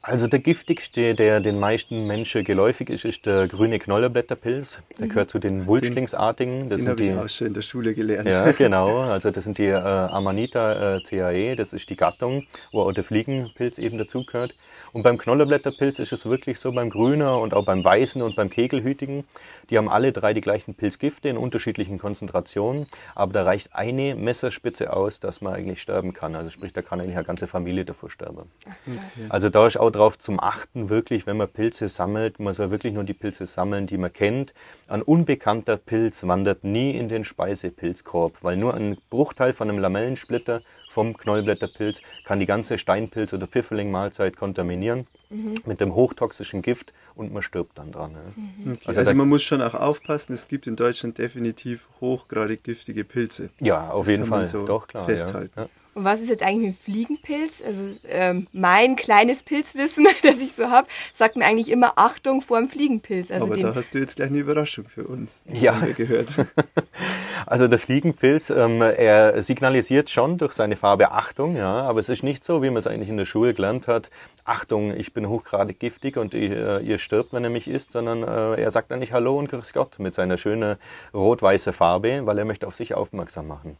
Also 0.05 0.27
der 0.27 0.41
giftigste, 0.41 1.15
der 1.15 1.39
den 1.39 1.61
meisten 1.61 2.09
Menschen 2.09 2.43
geläufig 2.43 2.91
ist, 2.91 3.05
ist 3.05 3.25
der 3.25 3.47
grüne 3.47 3.79
Knollerblätterpilz. 3.79 4.79
Der 4.99 5.07
mhm. 5.07 5.11
gehört 5.11 5.31
zu 5.31 5.39
den 5.39 5.69
Wulstlingsartigen. 5.69 6.69
Das 6.69 6.79
den 6.79 6.89
habe 6.89 7.03
ich 7.05 7.15
auch 7.15 7.29
schon 7.29 7.47
in 7.47 7.55
der 7.55 7.63
Schule 7.63 7.95
gelernt. 7.95 8.29
Ja, 8.29 8.51
genau. 8.59 9.03
Also 9.03 9.31
das 9.31 9.45
sind 9.45 9.59
die 9.59 9.67
äh, 9.67 9.77
Amanita 9.77 10.97
äh, 10.97 11.01
cae, 11.03 11.55
das 11.55 11.73
ist 11.73 11.89
die 11.89 11.95
Gattung, 11.95 12.45
wo 12.73 12.81
auch 12.81 12.93
der 12.93 13.05
Fliegenpilz 13.05 13.79
eben 13.79 13.97
dazugehört. 13.97 14.57
Und 14.93 15.03
beim 15.03 15.17
Knollerblätterpilz 15.17 15.99
ist 15.99 16.13
es 16.13 16.27
wirklich 16.27 16.59
so, 16.61 16.71
beim 16.73 16.91
Grüner 16.91 17.39
und 17.39 17.55
auch 17.55 17.65
beim 17.65 17.83
Weißen 17.83 18.21
und 18.21 18.37
beim 18.37 18.51
Kegelhütigen, 18.51 19.25
die 19.71 19.79
haben 19.79 19.89
alle 19.89 20.13
drei 20.13 20.35
die 20.35 20.43
gleichen 20.43 20.75
Pilzgifte 20.75 21.31
in 21.31 21.39
unterschiedlichen 21.39 21.99
Konzentrationen, 21.99 22.87
aber 23.15 23.33
da 23.33 23.45
reicht 23.45 23.75
eine 23.75 24.15
Messerspitze 24.15 24.93
aus, 24.93 25.19
dass 25.19 25.41
man 25.41 25.55
eigentlich 25.55 25.81
sterben 25.81 26.13
kann. 26.13 26.35
Also 26.35 26.51
sprich, 26.51 26.75
da 26.75 26.83
kann 26.83 27.01
eigentlich 27.01 27.17
eine 27.17 27.25
ganze 27.25 27.47
Familie 27.47 27.87
davor 27.87 28.11
sterben. 28.11 28.51
Okay. 28.87 28.99
Also 29.31 29.49
da 29.49 29.67
ist 29.67 29.79
auch 29.79 29.91
drauf 29.91 30.19
zum 30.19 30.39
Achten, 30.39 30.91
wirklich, 30.91 31.27
wenn 31.27 31.39
man 31.39 31.49
Pilze 31.49 31.89
sammelt, 31.89 32.39
man 32.39 32.53
soll 32.53 32.71
wirklich 32.71 32.93
nur 32.93 33.05
die 33.05 33.15
Pilze 33.15 33.47
sammeln, 33.47 33.87
die 33.87 33.97
man 33.97 34.13
kennt. 34.13 34.53
Ein 34.89 35.01
unbekannter 35.01 35.79
Pilz 35.79 36.27
wandert 36.27 36.65
nie 36.65 36.91
in 36.97 37.09
den 37.09 37.25
Speisepilzkorb, 37.25 38.39
weil 38.43 38.59
nur 38.59 38.75
ein 38.75 38.99
Bruchteil 39.09 39.55
von 39.55 39.71
einem 39.71 39.79
Lamellensplitter 39.79 40.61
vom 40.93 41.17
Knollblätterpilz 41.17 42.03
kann 42.25 42.39
die 42.39 42.47
ganze 42.47 42.75
Steinpilz- 42.75 43.35
oder 43.35 43.47
Pfifferling-Mahlzeit 43.47 44.37
kontaminieren 44.37 45.07
mhm. 45.31 45.55
mit 45.65 45.81
dem 45.81 45.95
hochtoxischen 45.95 46.63
Gift 46.63 46.93
und 47.15 47.33
man 47.33 47.43
stirbt 47.43 47.79
dann 47.79 47.93
dran. 47.93 48.13
Mhm. 48.37 48.73
Okay. 48.73 48.81
Also, 48.87 49.01
also 49.01 49.15
man 49.15 49.29
muss 49.29 49.43
schon 49.43 49.63
auch 49.63 49.75
aufpassen, 49.75 50.35
es 50.35 50.49
gibt 50.49 50.67
in 50.67 50.77
Deutschland 50.77 51.19
definitiv 51.19 51.89
hochgradig 52.01 52.63
giftige 52.63 53.05
Pilze. 53.05 53.51
Ja, 53.61 53.91
auf 53.91 54.05
das 54.05 54.11
jeden 54.11 54.27
Fall, 54.27 54.47
so 54.47 54.67
doch 54.67 54.87
klar. 54.87 55.05
Festhalten. 55.05 55.53
Ja. 55.59 55.69
Und 55.95 56.05
was 56.05 56.21
ist 56.21 56.31
jetzt 56.31 56.43
eigentlich 56.43 56.71
ein 56.71 56.75
Fliegenpilz? 56.75 57.63
Also 57.65 57.81
ähm, 58.09 58.47
mein 58.53 58.97
kleines 58.97 59.43
Pilzwissen, 59.43 60.07
das 60.23 60.39
ich 60.39 60.53
so 60.53 60.71
habe, 60.71 60.87
sagt 61.15 61.37
mir 61.37 61.45
eigentlich 61.45 61.71
immer 61.71 61.93
Achtung 61.97 62.41
vor 62.41 62.59
dem 62.59 62.71
Fliegenpilz. 62.71 63.31
Also 63.31 63.47
Aber 63.47 63.57
da 63.57 63.75
hast 63.75 63.95
du 63.95 63.99
jetzt 63.99 64.17
gleich 64.17 64.29
eine 64.29 64.39
Überraschung 64.39 64.87
für 64.87 65.05
uns. 65.05 65.43
Ja. 65.53 65.81
gehört. 65.97 66.47
also 67.47 67.69
der 67.69 67.79
Fliegenpilz, 67.79 68.51
ähm, 68.51 68.81
er 68.81 69.43
signalisiert 69.43 70.09
schon 70.09 70.39
durch 70.39 70.55
seine 70.55 70.77
Farbe 70.77 71.13
Achtung, 71.13 71.57
ja, 71.57 71.83
aber 71.83 72.01
es 72.01 72.09
ist 72.09 72.23
nicht 72.23 72.45
so, 72.45 72.63
wie 72.63 72.71
man 72.71 72.79
es 72.79 72.87
eigentlich 72.87 73.11
in 73.11 73.19
der 73.19 73.27
Schule 73.27 73.53
gelernt 73.53 73.87
hat. 73.87 74.11
Achtung, 74.45 74.97
ich 74.97 75.13
bin 75.13 75.29
hochgradig 75.29 75.79
giftig 75.79 76.17
und 76.17 76.35
ich, 76.35 76.51
äh, 76.51 76.81
ihr 76.81 76.99
stirbt, 76.99 77.33
wenn 77.33 77.45
er 77.45 77.51
mich 77.51 77.69
isst, 77.69 77.93
sondern 77.93 78.23
äh, 78.23 78.61
er 78.61 78.71
sagt 78.71 78.91
eigentlich 78.93 79.13
Hallo 79.13 79.39
und 79.39 79.51
Grüß 79.51 79.73
Gott 79.73 79.99
mit 79.99 80.15
seiner 80.15 80.39
schönen 80.39 80.77
rot-weißen 81.13 81.73
Farbe, 81.73 82.25
weil 82.25 82.39
er 82.39 82.45
möchte 82.45 82.67
auf 82.67 82.75
sich 82.75 82.95
aufmerksam 82.95 83.47
machen. 83.47 83.77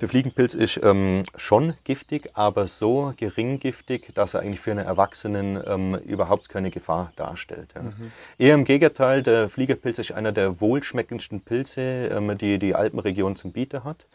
Der 0.00 0.08
Fliegenpilz 0.08 0.54
ist 0.54 0.78
ähm, 0.84 1.24
schon 1.36 1.74
giftig, 1.82 2.30
aber 2.34 2.68
so 2.68 3.12
gering 3.16 3.58
giftig, 3.58 4.14
dass 4.14 4.34
er 4.34 4.40
eigentlich 4.40 4.60
für 4.60 4.70
einen 4.70 4.86
Erwachsenen 4.86 5.60
ähm, 5.66 5.96
überhaupt 6.06 6.48
keine 6.48 6.70
Gefahr 6.70 7.12
darstellt. 7.16 7.70
Ja. 7.74 7.82
Mhm. 7.82 8.12
Eher 8.38 8.54
im 8.54 8.64
Gegenteil, 8.64 9.24
der 9.24 9.48
Fliegerpilz 9.48 9.98
ist 9.98 10.12
einer 10.12 10.30
der 10.30 10.60
wohlschmeckendsten 10.60 11.40
Pilze, 11.40 11.80
ähm, 11.82 12.38
die 12.38 12.60
die 12.60 12.76
Alpenregion 12.76 13.34
zum 13.34 13.50
Bieten 13.52 13.82
hat. 13.82 14.06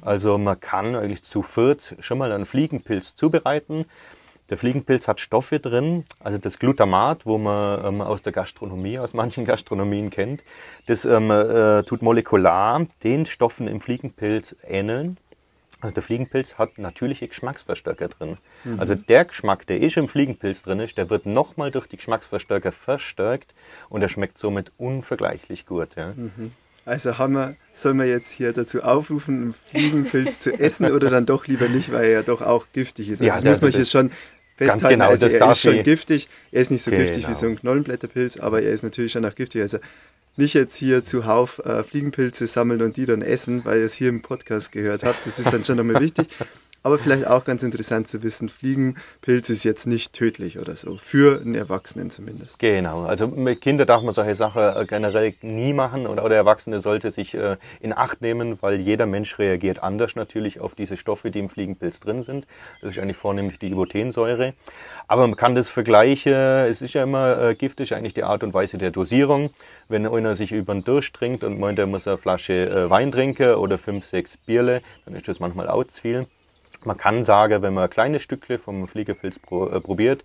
Also 0.00 0.38
man 0.38 0.60
kann 0.60 0.94
eigentlich 0.94 1.24
zu 1.24 1.42
viert 1.42 1.96
schon 1.98 2.18
mal 2.18 2.30
einen 2.30 2.46
Fliegenpilz 2.46 3.16
zubereiten. 3.16 3.86
Der 4.48 4.58
Fliegenpilz 4.58 5.08
hat 5.08 5.20
Stoffe 5.20 5.58
drin, 5.58 6.04
also 6.20 6.38
das 6.38 6.60
Glutamat, 6.60 7.26
wo 7.26 7.38
man 7.38 7.84
ähm, 7.84 8.00
aus 8.00 8.22
der 8.22 8.32
Gastronomie, 8.32 8.98
aus 8.98 9.12
manchen 9.12 9.44
Gastronomien 9.44 10.10
kennt, 10.10 10.44
das 10.86 11.04
ähm, 11.04 11.30
äh, 11.32 11.82
tut 11.82 12.02
molekular 12.02 12.86
den 13.02 13.26
Stoffen 13.26 13.66
im 13.66 13.80
Fliegenpilz 13.80 14.54
ähneln 14.62 15.16
Also 15.82 15.94
der 15.94 16.02
Fliegenpilz 16.04 16.54
hat 16.54 16.78
natürliche 16.78 17.26
Geschmacksverstärker 17.26 18.06
drin. 18.06 18.38
Mhm. 18.62 18.78
Also 18.78 18.94
der 18.94 19.24
Geschmack, 19.24 19.66
der 19.66 19.80
ist 19.80 19.96
im 19.96 20.08
Fliegenpilz 20.08 20.62
drin 20.62 20.78
ist, 20.78 20.96
der 20.96 21.10
wird 21.10 21.26
nochmal 21.26 21.72
durch 21.72 21.88
die 21.88 21.96
Geschmacksverstärker 21.96 22.70
verstärkt 22.70 23.52
und 23.88 24.00
er 24.00 24.08
schmeckt 24.08 24.38
somit 24.38 24.70
unvergleichlich 24.78 25.66
gut. 25.66 25.96
Ja. 25.96 26.12
Mhm. 26.14 26.52
Also 26.84 27.18
haben 27.18 27.34
wir, 27.34 27.56
soll 27.72 27.94
man 27.94 28.06
jetzt 28.06 28.30
hier 28.30 28.52
dazu 28.52 28.82
aufrufen, 28.82 29.42
einen 29.42 29.54
Fliegenpilz 29.54 30.38
zu 30.38 30.52
essen 30.52 30.90
oder 30.92 31.10
dann 31.10 31.26
doch 31.26 31.48
lieber 31.48 31.68
nicht, 31.68 31.92
weil 31.92 32.04
er 32.04 32.10
ja 32.10 32.22
doch 32.22 32.42
auch 32.42 32.66
giftig 32.72 33.08
ist. 33.08 33.20
Also 33.20 33.24
ja, 33.24 33.34
das 33.34 33.44
muss 33.44 33.60
man 33.60 33.72
jetzt 33.72 33.90
schon 33.90 34.12
festhalten. 34.56 35.00
Genau, 35.00 35.08
also 35.08 35.26
er 35.26 35.50
ist 35.50 35.60
schon 35.60 35.82
giftig. 35.82 36.28
Er 36.52 36.60
ist 36.60 36.70
nicht 36.70 36.82
so 36.82 36.92
genau. 36.92 37.02
giftig 37.02 37.28
wie 37.28 37.34
so 37.34 37.46
ein 37.46 37.56
Knollenblätterpilz, 37.56 38.36
aber 38.36 38.62
er 38.62 38.70
ist 38.70 38.84
natürlich 38.84 39.10
schon 39.10 39.24
auch 39.24 39.34
giftig. 39.34 39.62
Also 39.62 39.78
nicht 40.36 40.54
jetzt 40.54 40.76
hier 40.76 41.04
zuhauf 41.04 41.58
äh, 41.64 41.84
Fliegenpilze 41.84 42.46
sammeln 42.46 42.82
und 42.82 42.96
die 42.96 43.04
dann 43.04 43.22
essen, 43.22 43.64
weil 43.64 43.80
ihr 43.80 43.84
es 43.84 43.94
hier 43.94 44.08
im 44.08 44.22
Podcast 44.22 44.72
gehört 44.72 45.04
habt. 45.04 45.26
Das 45.26 45.38
ist 45.38 45.52
dann 45.52 45.64
schon 45.64 45.76
nochmal 45.76 46.00
wichtig. 46.00 46.28
Aber 46.84 46.98
vielleicht 46.98 47.28
auch 47.28 47.44
ganz 47.44 47.62
interessant 47.62 48.08
zu 48.08 48.24
wissen, 48.24 48.48
Fliegenpilz 48.48 49.50
ist 49.50 49.62
jetzt 49.62 49.86
nicht 49.86 50.12
tödlich 50.12 50.58
oder 50.58 50.74
so, 50.74 50.96
für 50.96 51.40
einen 51.40 51.54
Erwachsenen 51.54 52.10
zumindest. 52.10 52.58
Genau, 52.58 53.02
also 53.02 53.28
mit 53.28 53.60
Kindern 53.60 53.86
darf 53.86 54.02
man 54.02 54.12
solche 54.12 54.34
Sachen 54.34 54.62
äh, 54.62 54.84
generell 54.86 55.34
nie 55.42 55.72
machen 55.74 56.08
oder, 56.08 56.24
oder 56.24 56.34
Erwachsene 56.34 56.80
sollte 56.80 57.12
sich 57.12 57.34
äh, 57.34 57.56
in 57.78 57.96
Acht 57.96 58.20
nehmen, 58.20 58.60
weil 58.62 58.80
jeder 58.80 59.06
Mensch 59.06 59.38
reagiert 59.38 59.80
anders 59.80 60.16
natürlich 60.16 60.58
auf 60.58 60.74
diese 60.74 60.96
Stoffe, 60.96 61.30
die 61.30 61.38
im 61.38 61.48
Fliegenpilz 61.48 62.00
drin 62.00 62.22
sind. 62.22 62.46
Das 62.80 62.90
ist 62.90 62.98
eigentlich 62.98 63.16
vornehmlich 63.16 63.60
die 63.60 63.68
Ibotensäure. 63.68 64.54
Aber 65.06 65.28
man 65.28 65.36
kann 65.36 65.54
das 65.54 65.70
vergleichen, 65.70 66.32
es 66.32 66.82
ist 66.82 66.94
ja 66.94 67.04
immer 67.04 67.40
äh, 67.40 67.54
giftig, 67.54 67.94
eigentlich 67.94 68.14
die 68.14 68.24
Art 68.24 68.42
und 68.42 68.54
Weise 68.54 68.78
der 68.78 68.90
Dosierung. 68.90 69.50
Wenn 69.88 70.04
einer 70.04 70.34
sich 70.34 70.50
über 70.50 70.74
den 70.74 70.82
Durst 70.82 71.14
trinkt 71.14 71.44
und 71.44 71.60
meint, 71.60 71.78
er 71.78 71.86
muss 71.86 72.08
eine 72.08 72.16
Flasche 72.16 72.90
Wein 72.90 73.12
trinken 73.12 73.54
oder 73.54 73.78
fünf, 73.78 74.04
sechs 74.04 74.36
Bierle, 74.36 74.82
dann 75.04 75.14
ist 75.14 75.28
das 75.28 75.38
manchmal 75.38 75.68
auch 75.68 75.84
zu 75.84 76.00
viel. 76.00 76.26
Man 76.84 76.96
kann 76.96 77.24
sagen, 77.24 77.62
wenn 77.62 77.74
man 77.74 77.88
kleine 77.90 78.20
Stückle 78.20 78.58
vom 78.58 78.88
Fliegerpilz 78.88 79.38
pro, 79.38 79.68
äh, 79.68 79.80
probiert, 79.80 80.24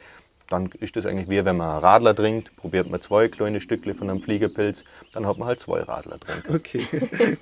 dann 0.50 0.70
ist 0.80 0.96
das 0.96 1.06
eigentlich 1.06 1.30
wie 1.30 1.44
wenn 1.44 1.58
man 1.58 1.80
Radler 1.80 2.16
trinkt, 2.16 2.56
probiert 2.56 2.90
man 2.90 3.02
zwei 3.02 3.28
kleine 3.28 3.62
Stückle 3.62 3.94
von 3.94 4.10
einem 4.10 4.22
Fliegerpilz, 4.22 4.86
dann 5.12 5.28
hat 5.28 5.38
man 5.38 5.48
halt 5.48 5.60
zwei 5.60 5.82
Radler 5.82 6.18
drin. 6.18 6.44
Okay, 6.56 6.86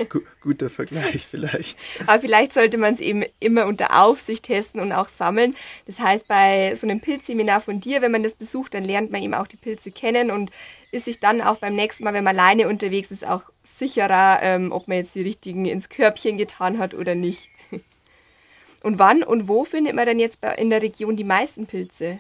guter 0.42 0.70
Vergleich 0.70 1.28
vielleicht. 1.28 1.78
Aber 2.08 2.20
vielleicht 2.20 2.54
sollte 2.54 2.78
man 2.78 2.94
es 2.94 3.00
eben 3.00 3.24
immer 3.40 3.66
unter 3.68 4.04
Aufsicht 4.04 4.46
testen 4.46 4.82
und 4.82 4.92
auch 4.92 5.08
sammeln. 5.08 5.56
Das 5.86 6.00
heißt, 6.00 6.28
bei 6.28 6.76
so 6.76 6.88
einem 6.88 7.00
Pilzseminar 7.00 7.62
von 7.62 7.80
dir, 7.80 8.02
wenn 8.02 8.12
man 8.12 8.24
das 8.24 8.36
besucht, 8.36 8.74
dann 8.74 8.84
lernt 8.84 9.12
man 9.12 9.22
eben 9.22 9.34
auch 9.34 9.48
die 9.48 9.58
Pilze 9.58 9.92
kennen 9.92 10.32
und 10.32 10.52
ist 10.92 11.06
sich 11.06 11.20
dann 11.20 11.42
auch 11.42 11.58
beim 11.58 11.76
nächsten 11.76 12.04
Mal, 12.04 12.14
wenn 12.14 12.24
man 12.24 12.38
alleine 12.38 12.68
unterwegs 12.68 13.12
ist, 13.12 13.28
auch 13.28 13.44
sicherer, 13.64 14.40
ähm, 14.42 14.72
ob 14.72 14.88
man 14.88 14.98
jetzt 14.98 15.14
die 15.14 15.22
richtigen 15.22 15.66
ins 15.66 15.90
Körbchen 15.90 16.38
getan 16.38 16.80
hat 16.80 16.94
oder 16.94 17.16
nicht. 17.16 17.50
Und 18.86 19.00
wann 19.00 19.24
und 19.24 19.48
wo 19.48 19.64
findet 19.64 19.96
man 19.96 20.06
denn 20.06 20.20
jetzt 20.20 20.46
in 20.58 20.70
der 20.70 20.84
Region 20.84 21.16
die 21.16 21.24
meisten 21.24 21.66
Pilze? 21.66 22.20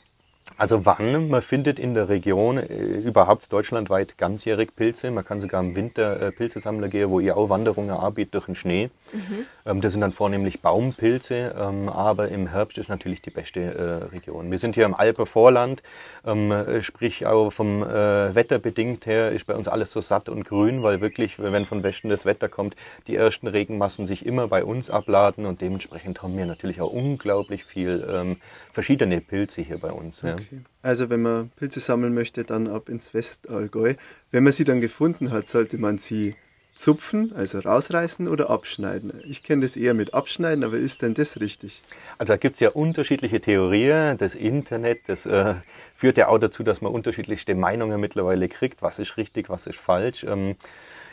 Also 0.57 0.85
wann? 0.85 1.29
Man 1.29 1.41
findet 1.41 1.79
in 1.79 1.93
der 1.93 2.07
Region 2.07 2.57
äh, 2.57 2.63
überhaupt 2.63 3.51
deutschlandweit 3.51 4.17
ganzjährig 4.17 4.75
Pilze. 4.75 5.11
Man 5.11 5.25
kann 5.25 5.41
sogar 5.41 5.61
im 5.61 5.75
Winter 5.75 6.21
äh, 6.21 6.31
Pilzesammler 6.31 6.87
gehen, 6.87 7.09
wo 7.09 7.19
ihr 7.19 7.35
auch 7.35 7.49
Wanderungen 7.49 7.89
anbietet 7.91 8.35
durch 8.35 8.45
den 8.45 8.55
Schnee. 8.55 8.89
Mhm. 9.11 9.45
Ähm, 9.65 9.81
das 9.81 9.91
sind 9.91 10.01
dann 10.01 10.13
vornehmlich 10.13 10.61
Baumpilze, 10.61 11.55
ähm, 11.59 11.89
aber 11.89 12.29
im 12.29 12.47
Herbst 12.47 12.77
ist 12.77 12.87
natürlich 12.87 13.21
die 13.21 13.31
beste 13.31 13.59
äh, 13.59 14.15
Region. 14.15 14.49
Wir 14.49 14.59
sind 14.59 14.75
hier 14.75 14.85
im 14.85 14.93
Alpenvorland, 14.93 15.83
ähm, 16.25 16.51
äh, 16.51 16.81
sprich 16.81 17.25
auch 17.25 17.49
vom 17.49 17.83
äh, 17.83 18.33
Wetter 18.33 18.59
bedingt 18.59 19.05
her 19.05 19.31
ist 19.31 19.47
bei 19.47 19.55
uns 19.55 19.67
alles 19.67 19.91
so 19.91 19.99
satt 19.99 20.29
und 20.29 20.45
grün, 20.45 20.83
weil 20.83 21.01
wirklich, 21.01 21.37
wenn 21.37 21.65
von 21.65 21.83
Westen 21.83 22.09
das 22.09 22.25
Wetter 22.25 22.47
kommt, 22.47 22.75
die 23.07 23.15
ersten 23.15 23.47
Regenmassen 23.47 24.07
sich 24.07 24.25
immer 24.25 24.47
bei 24.47 24.63
uns 24.63 24.89
abladen 24.89 25.45
und 25.45 25.61
dementsprechend 25.61 26.21
haben 26.21 26.37
wir 26.37 26.45
natürlich 26.45 26.79
auch 26.79 26.91
unglaublich 26.91 27.65
viel 27.65 28.07
ähm, 28.09 28.37
verschiedene 28.71 29.19
Pilze 29.19 29.61
hier 29.61 29.79
bei 29.79 29.91
uns. 29.91 30.21
Ja. 30.21 30.35
Okay. 30.47 30.61
Also 30.81 31.09
wenn 31.09 31.21
man 31.21 31.49
Pilze 31.55 31.79
sammeln 31.79 32.13
möchte, 32.13 32.43
dann 32.43 32.67
ab 32.67 32.89
ins 32.89 33.13
Westallgäu. 33.13 33.95
Wenn 34.31 34.43
man 34.43 34.53
sie 34.53 34.63
dann 34.63 34.81
gefunden 34.81 35.31
hat, 35.31 35.49
sollte 35.49 35.77
man 35.77 35.97
sie 35.97 36.35
zupfen, 36.75 37.31
also 37.35 37.59
rausreißen 37.59 38.27
oder 38.27 38.49
abschneiden. 38.49 39.13
Ich 39.25 39.43
kenne 39.43 39.61
das 39.61 39.77
eher 39.77 39.93
mit 39.93 40.13
abschneiden, 40.13 40.63
aber 40.63 40.75
ist 40.75 41.01
denn 41.01 41.13
das 41.13 41.39
richtig? 41.39 41.83
Also 42.17 42.33
da 42.33 42.37
gibt 42.37 42.55
es 42.55 42.59
ja 42.59 42.69
unterschiedliche 42.69 43.39
Theorien. 43.39 44.17
Das 44.17 44.35
Internet, 44.35 45.07
das 45.07 45.25
äh, 45.25 45.55
führt 45.95 46.17
ja 46.17 46.27
auch 46.27 46.37
dazu, 46.37 46.63
dass 46.63 46.81
man 46.81 46.91
unterschiedlichste 46.91 47.55
Meinungen 47.55 47.99
mittlerweile 48.01 48.49
kriegt, 48.49 48.81
was 48.81 48.99
ist 48.99 49.15
richtig, 49.15 49.49
was 49.49 49.67
ist 49.67 49.79
falsch. 49.79 50.25
Ähm, 50.25 50.55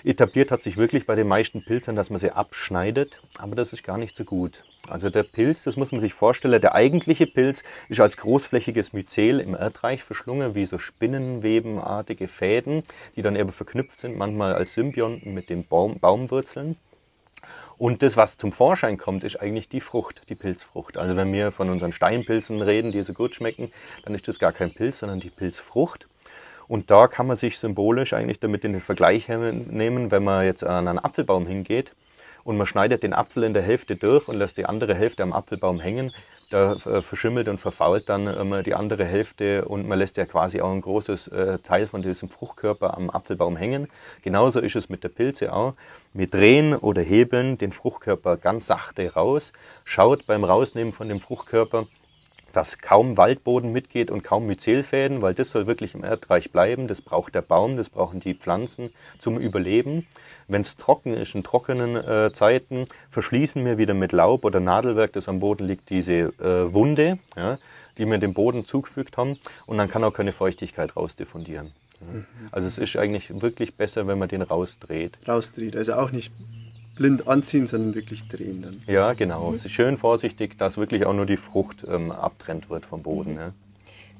etabliert 0.04 0.50
hat 0.50 0.62
sich 0.62 0.76
wirklich 0.76 1.06
bei 1.06 1.14
den 1.14 1.28
meisten 1.28 1.64
Pilzern, 1.64 1.96
dass 1.96 2.10
man 2.10 2.20
sie 2.20 2.30
abschneidet, 2.30 3.20
aber 3.38 3.56
das 3.56 3.72
ist 3.72 3.84
gar 3.84 3.98
nicht 3.98 4.16
so 4.16 4.24
gut. 4.24 4.64
Also 4.88 5.10
der 5.10 5.22
Pilz, 5.22 5.62
das 5.62 5.76
muss 5.76 5.92
man 5.92 6.00
sich 6.00 6.12
vorstellen, 6.12 6.60
der 6.60 6.74
eigentliche 6.74 7.26
Pilz 7.26 7.62
ist 7.88 8.00
als 8.00 8.16
großflächiges 8.16 8.92
Myzel 8.92 9.40
im 9.40 9.54
Erdreich 9.54 10.02
verschlungen, 10.02 10.54
wie 10.54 10.66
so 10.66 10.78
spinnenwebenartige 10.78 12.26
Fäden, 12.26 12.82
die 13.14 13.22
dann 13.22 13.36
eben 13.36 13.52
verknüpft 13.52 14.00
sind, 14.00 14.16
manchmal 14.16 14.54
als 14.54 14.74
Symbionten 14.74 15.34
mit 15.34 15.50
den 15.50 15.66
Baum, 15.66 16.00
Baumwurzeln. 16.00 16.76
Und 17.78 18.02
das, 18.02 18.16
was 18.16 18.36
zum 18.36 18.52
Vorschein 18.52 18.98
kommt, 18.98 19.24
ist 19.24 19.40
eigentlich 19.40 19.68
die 19.68 19.80
Frucht, 19.80 20.22
die 20.28 20.34
Pilzfrucht. 20.34 20.96
Also 20.98 21.16
wenn 21.16 21.32
wir 21.32 21.50
von 21.50 21.68
unseren 21.68 21.92
Steinpilzen 21.92 22.60
reden, 22.62 22.92
die 22.92 23.02
so 23.02 23.12
gut 23.12 23.34
schmecken, 23.34 23.72
dann 24.04 24.14
ist 24.14 24.28
das 24.28 24.38
gar 24.38 24.52
kein 24.52 24.72
Pilz, 24.72 25.00
sondern 25.00 25.20
die 25.20 25.30
Pilzfrucht. 25.30 26.06
Und 26.68 26.90
da 26.90 27.06
kann 27.06 27.26
man 27.26 27.36
sich 27.36 27.58
symbolisch 27.58 28.12
eigentlich 28.12 28.40
damit 28.40 28.64
in 28.64 28.72
den 28.72 28.80
Vergleich 28.80 29.28
nehmen, 29.28 30.10
wenn 30.10 30.24
man 30.24 30.44
jetzt 30.44 30.64
an 30.64 30.88
einen 30.88 30.98
Apfelbaum 30.98 31.46
hingeht 31.46 31.92
und 32.44 32.56
man 32.56 32.66
schneidet 32.66 33.02
den 33.02 33.14
Apfel 33.14 33.44
in 33.44 33.54
der 33.54 33.62
Hälfte 33.62 33.96
durch 33.96 34.28
und 34.28 34.36
lässt 34.36 34.56
die 34.56 34.66
andere 34.66 34.94
Hälfte 34.94 35.22
am 35.22 35.32
Apfelbaum 35.32 35.80
hängen. 35.80 36.12
Da 36.50 36.74
äh, 36.74 37.00
verschimmelt 37.00 37.48
und 37.48 37.58
verfault 37.58 38.10
dann 38.10 38.26
ähm, 38.26 38.62
die 38.62 38.74
andere 38.74 39.06
Hälfte 39.06 39.64
und 39.64 39.88
man 39.88 39.98
lässt 39.98 40.18
ja 40.18 40.26
quasi 40.26 40.60
auch 40.60 40.70
ein 40.70 40.82
großes 40.82 41.28
äh, 41.28 41.58
Teil 41.60 41.86
von 41.86 42.02
diesem 42.02 42.28
Fruchtkörper 42.28 42.94
am 42.94 43.08
Apfelbaum 43.08 43.56
hängen. 43.56 43.88
Genauso 44.22 44.60
ist 44.60 44.76
es 44.76 44.90
mit 44.90 45.02
der 45.02 45.08
Pilze 45.08 45.52
auch. 45.54 45.74
Wir 46.12 46.26
drehen 46.26 46.74
oder 46.74 47.00
hebeln 47.00 47.56
den 47.56 47.72
Fruchtkörper 47.72 48.36
ganz 48.36 48.66
sachte 48.66 49.14
raus, 49.14 49.54
schaut 49.84 50.26
beim 50.26 50.44
Rausnehmen 50.44 50.92
von 50.92 51.08
dem 51.08 51.20
Fruchtkörper, 51.20 51.86
dass 52.52 52.78
kaum 52.78 53.16
Waldboden 53.16 53.72
mitgeht 53.72 54.10
und 54.10 54.22
kaum 54.22 54.46
Myzelfäden, 54.46 55.22
weil 55.22 55.34
das 55.34 55.50
soll 55.50 55.66
wirklich 55.66 55.94
im 55.94 56.04
Erdreich 56.04 56.50
bleiben. 56.50 56.88
Das 56.88 57.00
braucht 57.00 57.34
der 57.34 57.42
Baum, 57.42 57.76
das 57.76 57.88
brauchen 57.88 58.20
die 58.20 58.34
Pflanzen 58.34 58.92
zum 59.18 59.38
Überleben. 59.38 60.06
Wenn 60.48 60.62
es 60.62 60.76
trocken 60.76 61.14
ist, 61.14 61.34
in 61.34 61.42
trockenen 61.42 61.96
äh, 61.96 62.32
Zeiten, 62.32 62.84
verschließen 63.10 63.64
wir 63.64 63.78
wieder 63.78 63.94
mit 63.94 64.12
Laub 64.12 64.44
oder 64.44 64.60
Nadelwerk, 64.60 65.12
das 65.12 65.28
am 65.28 65.40
Boden 65.40 65.66
liegt, 65.66 65.90
diese 65.90 66.12
äh, 66.12 66.72
Wunde, 66.72 67.18
ja, 67.36 67.58
die 67.98 68.06
wir 68.06 68.18
dem 68.18 68.34
Boden 68.34 68.66
zugefügt 68.66 69.16
haben. 69.16 69.38
Und 69.66 69.78
dann 69.78 69.88
kann 69.88 70.04
auch 70.04 70.12
keine 70.12 70.32
Feuchtigkeit 70.32 70.96
rausdiffundieren. 70.96 71.72
Ja. 72.00 72.18
Mhm. 72.18 72.26
Also 72.50 72.68
es 72.68 72.78
ist 72.78 72.96
eigentlich 72.96 73.40
wirklich 73.40 73.74
besser, 73.74 74.06
wenn 74.06 74.18
man 74.18 74.28
den 74.28 74.42
rausdreht. 74.42 75.18
Rausdreht, 75.26 75.76
also 75.76 75.94
auch 75.94 76.10
nicht 76.10 76.32
blind 77.02 77.26
anziehen, 77.26 77.66
sondern 77.66 77.96
wirklich 77.96 78.28
drehen 78.28 78.62
dann. 78.62 78.82
Ja, 78.86 79.12
genau. 79.14 79.50
Mhm. 79.50 79.56
Es 79.56 79.64
ist 79.64 79.72
schön 79.72 79.96
vorsichtig, 79.98 80.56
dass 80.56 80.76
wirklich 80.76 81.04
auch 81.04 81.12
nur 81.12 81.26
die 81.26 81.36
Frucht 81.36 81.84
ähm, 81.86 82.12
abtrennt 82.12 82.70
wird 82.70 82.86
vom 82.86 83.02
Boden. 83.02 83.32
Mhm. 83.32 83.38
Ja. 83.38 83.52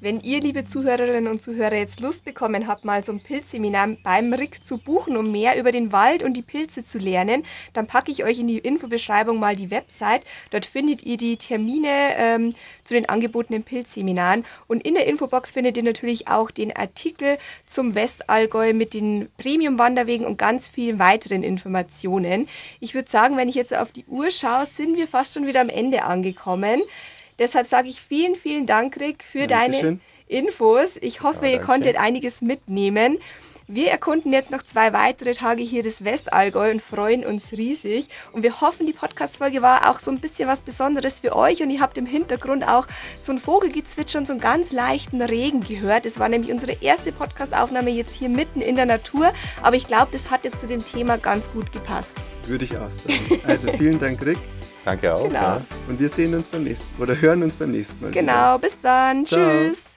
Wenn 0.03 0.19
ihr, 0.19 0.41
liebe 0.41 0.65
Zuhörerinnen 0.65 1.29
und 1.29 1.43
Zuhörer, 1.43 1.77
jetzt 1.77 2.01
Lust 2.01 2.25
bekommen 2.25 2.67
habt, 2.67 2.85
mal 2.85 3.05
so 3.05 3.13
ein 3.13 3.21
Pilzseminar 3.21 3.87
beim 4.03 4.33
Rick 4.33 4.65
zu 4.65 4.79
buchen, 4.79 5.17
um 5.17 5.31
mehr 5.31 5.57
über 5.57 5.71
den 5.71 5.93
Wald 5.93 6.25
und 6.25 6.37
die 6.37 6.43
Pilze 6.43 6.83
zu 6.83 6.99
lernen, 6.99 7.45
dann 7.73 7.87
packe 7.87 8.11
ich 8.11 8.25
euch 8.25 8.41
in 8.41 8.49
die 8.49 8.59
Infobeschreibung 8.59 9.39
mal 9.39 9.55
die 9.55 9.71
Website. 9.71 10.25
Dort 10.51 10.67
findet 10.67 11.05
ihr 11.05 11.19
die 11.19 11.37
Termine 11.37 12.17
ähm, 12.17 12.53
zu 12.83 12.95
den 12.95 13.09
angebotenen 13.09 13.63
Pilzseminaren. 13.63 14.45
Und 14.67 14.85
in 14.85 14.95
der 14.95 15.07
Infobox 15.07 15.53
findet 15.53 15.77
ihr 15.77 15.85
natürlich 15.85 16.27
auch 16.27 16.51
den 16.51 16.75
Artikel 16.75 17.39
zum 17.67 17.95
Westallgäu 17.95 18.75
mit 18.75 18.95
den 18.95 19.29
Premium-Wanderwegen 19.39 20.27
und 20.27 20.37
ganz 20.37 20.67
vielen 20.67 20.99
weiteren 20.99 21.45
Informationen. 21.45 22.49
Ich 22.81 22.95
würde 22.95 23.09
sagen, 23.09 23.37
wenn 23.37 23.49
ich 23.49 23.55
jetzt 23.55 23.73
auf 23.73 23.93
die 23.93 24.07
Uhr 24.07 24.33
schaue, 24.33 24.67
sind 24.67 24.97
wir 24.97 25.07
fast 25.07 25.35
schon 25.35 25.47
wieder 25.47 25.61
am 25.61 25.69
Ende 25.69 26.03
angekommen. 26.03 26.83
Deshalb 27.39 27.67
sage 27.67 27.89
ich 27.89 28.01
vielen, 28.01 28.37
vielen 28.37 28.67
Dank, 28.67 28.99
Rick, 29.01 29.25
für 29.25 29.47
Dankeschön. 29.47 30.01
deine 30.29 30.45
Infos. 30.47 30.99
Ich 31.01 31.23
hoffe, 31.23 31.47
ja, 31.47 31.53
ihr 31.53 31.61
konntet 31.61 31.97
einiges 31.97 32.43
mitnehmen. 32.43 33.19
Wir 33.69 33.91
erkunden 33.91 34.33
jetzt 34.33 34.51
noch 34.51 34.63
zwei 34.63 34.93
weitere 34.93 35.33
Tage 35.33 35.63
hier 35.63 35.83
das 35.83 36.05
Westallgäu 36.05 36.73
und 36.73 36.83
freuen 36.83 37.25
uns 37.25 37.53
riesig. 37.53 38.09
Und 38.33 38.43
wir 38.43 38.61
hoffen, 38.61 38.87
die 38.87 38.93
Podcast-Folge 38.93 39.63
war 39.63 39.89
auch 39.89 39.99
so 39.99 40.11
ein 40.11 40.19
bisschen 40.19 40.49
was 40.49 40.61
Besonderes 40.61 41.21
für 41.21 41.35
euch. 41.35 41.63
Und 41.63 41.71
ihr 41.71 41.81
habt 41.81 41.97
im 41.97 42.05
Hintergrund 42.05 42.69
auch 42.69 42.87
so 43.23 43.33
ein 43.33 43.39
Vogelgezwitscher 43.39 44.19
und 44.19 44.27
so 44.27 44.33
einen 44.33 44.41
ganz 44.41 44.73
leichten 44.73 45.23
Regen 45.23 45.63
gehört. 45.63 46.05
Das 46.05 46.19
war 46.19 46.29
nämlich 46.29 46.53
unsere 46.53 46.73
erste 46.83 47.13
Podcast-Aufnahme 47.13 47.91
jetzt 47.91 48.15
hier 48.15 48.29
mitten 48.29 48.61
in 48.61 48.77
der 48.77 48.87
Natur. 48.87 49.33
Aber 49.63 49.77
ich 49.77 49.87
glaube, 49.87 50.09
das 50.13 50.31
hat 50.31 50.45
jetzt 50.45 50.61
zu 50.61 50.67
dem 50.67 50.85
Thema 50.85 51.17
ganz 51.17 51.51
gut 51.53 51.73
gepasst. 51.73 52.17
Würde 52.47 52.65
ich 52.65 52.77
auch 52.77 52.91
sagen. 52.91 53.41
Also 53.47 53.73
vielen 53.73 53.99
Dank, 53.99 54.27
Rick. 54.27 54.39
Danke 54.85 55.15
auch. 55.15 55.23
Genau. 55.29 55.41
Ja. 55.41 55.61
Und 55.89 56.01
wir 56.01 56.09
sehen 56.09 56.35
uns 56.35 56.49
beim 56.49 56.65
nächsten 56.65 56.87
Mal 56.99 57.05
oder 57.05 57.21
hören 57.21 57.43
uns 57.43 57.57
beim 57.57 57.71
nächsten 57.71 58.01
Mal. 58.03 58.11
Genau, 58.11 58.33
wieder. 58.33 58.59
bis 58.59 58.81
dann. 58.81 59.25
Ciao. 59.25 59.41
Tschüss. 59.41 59.92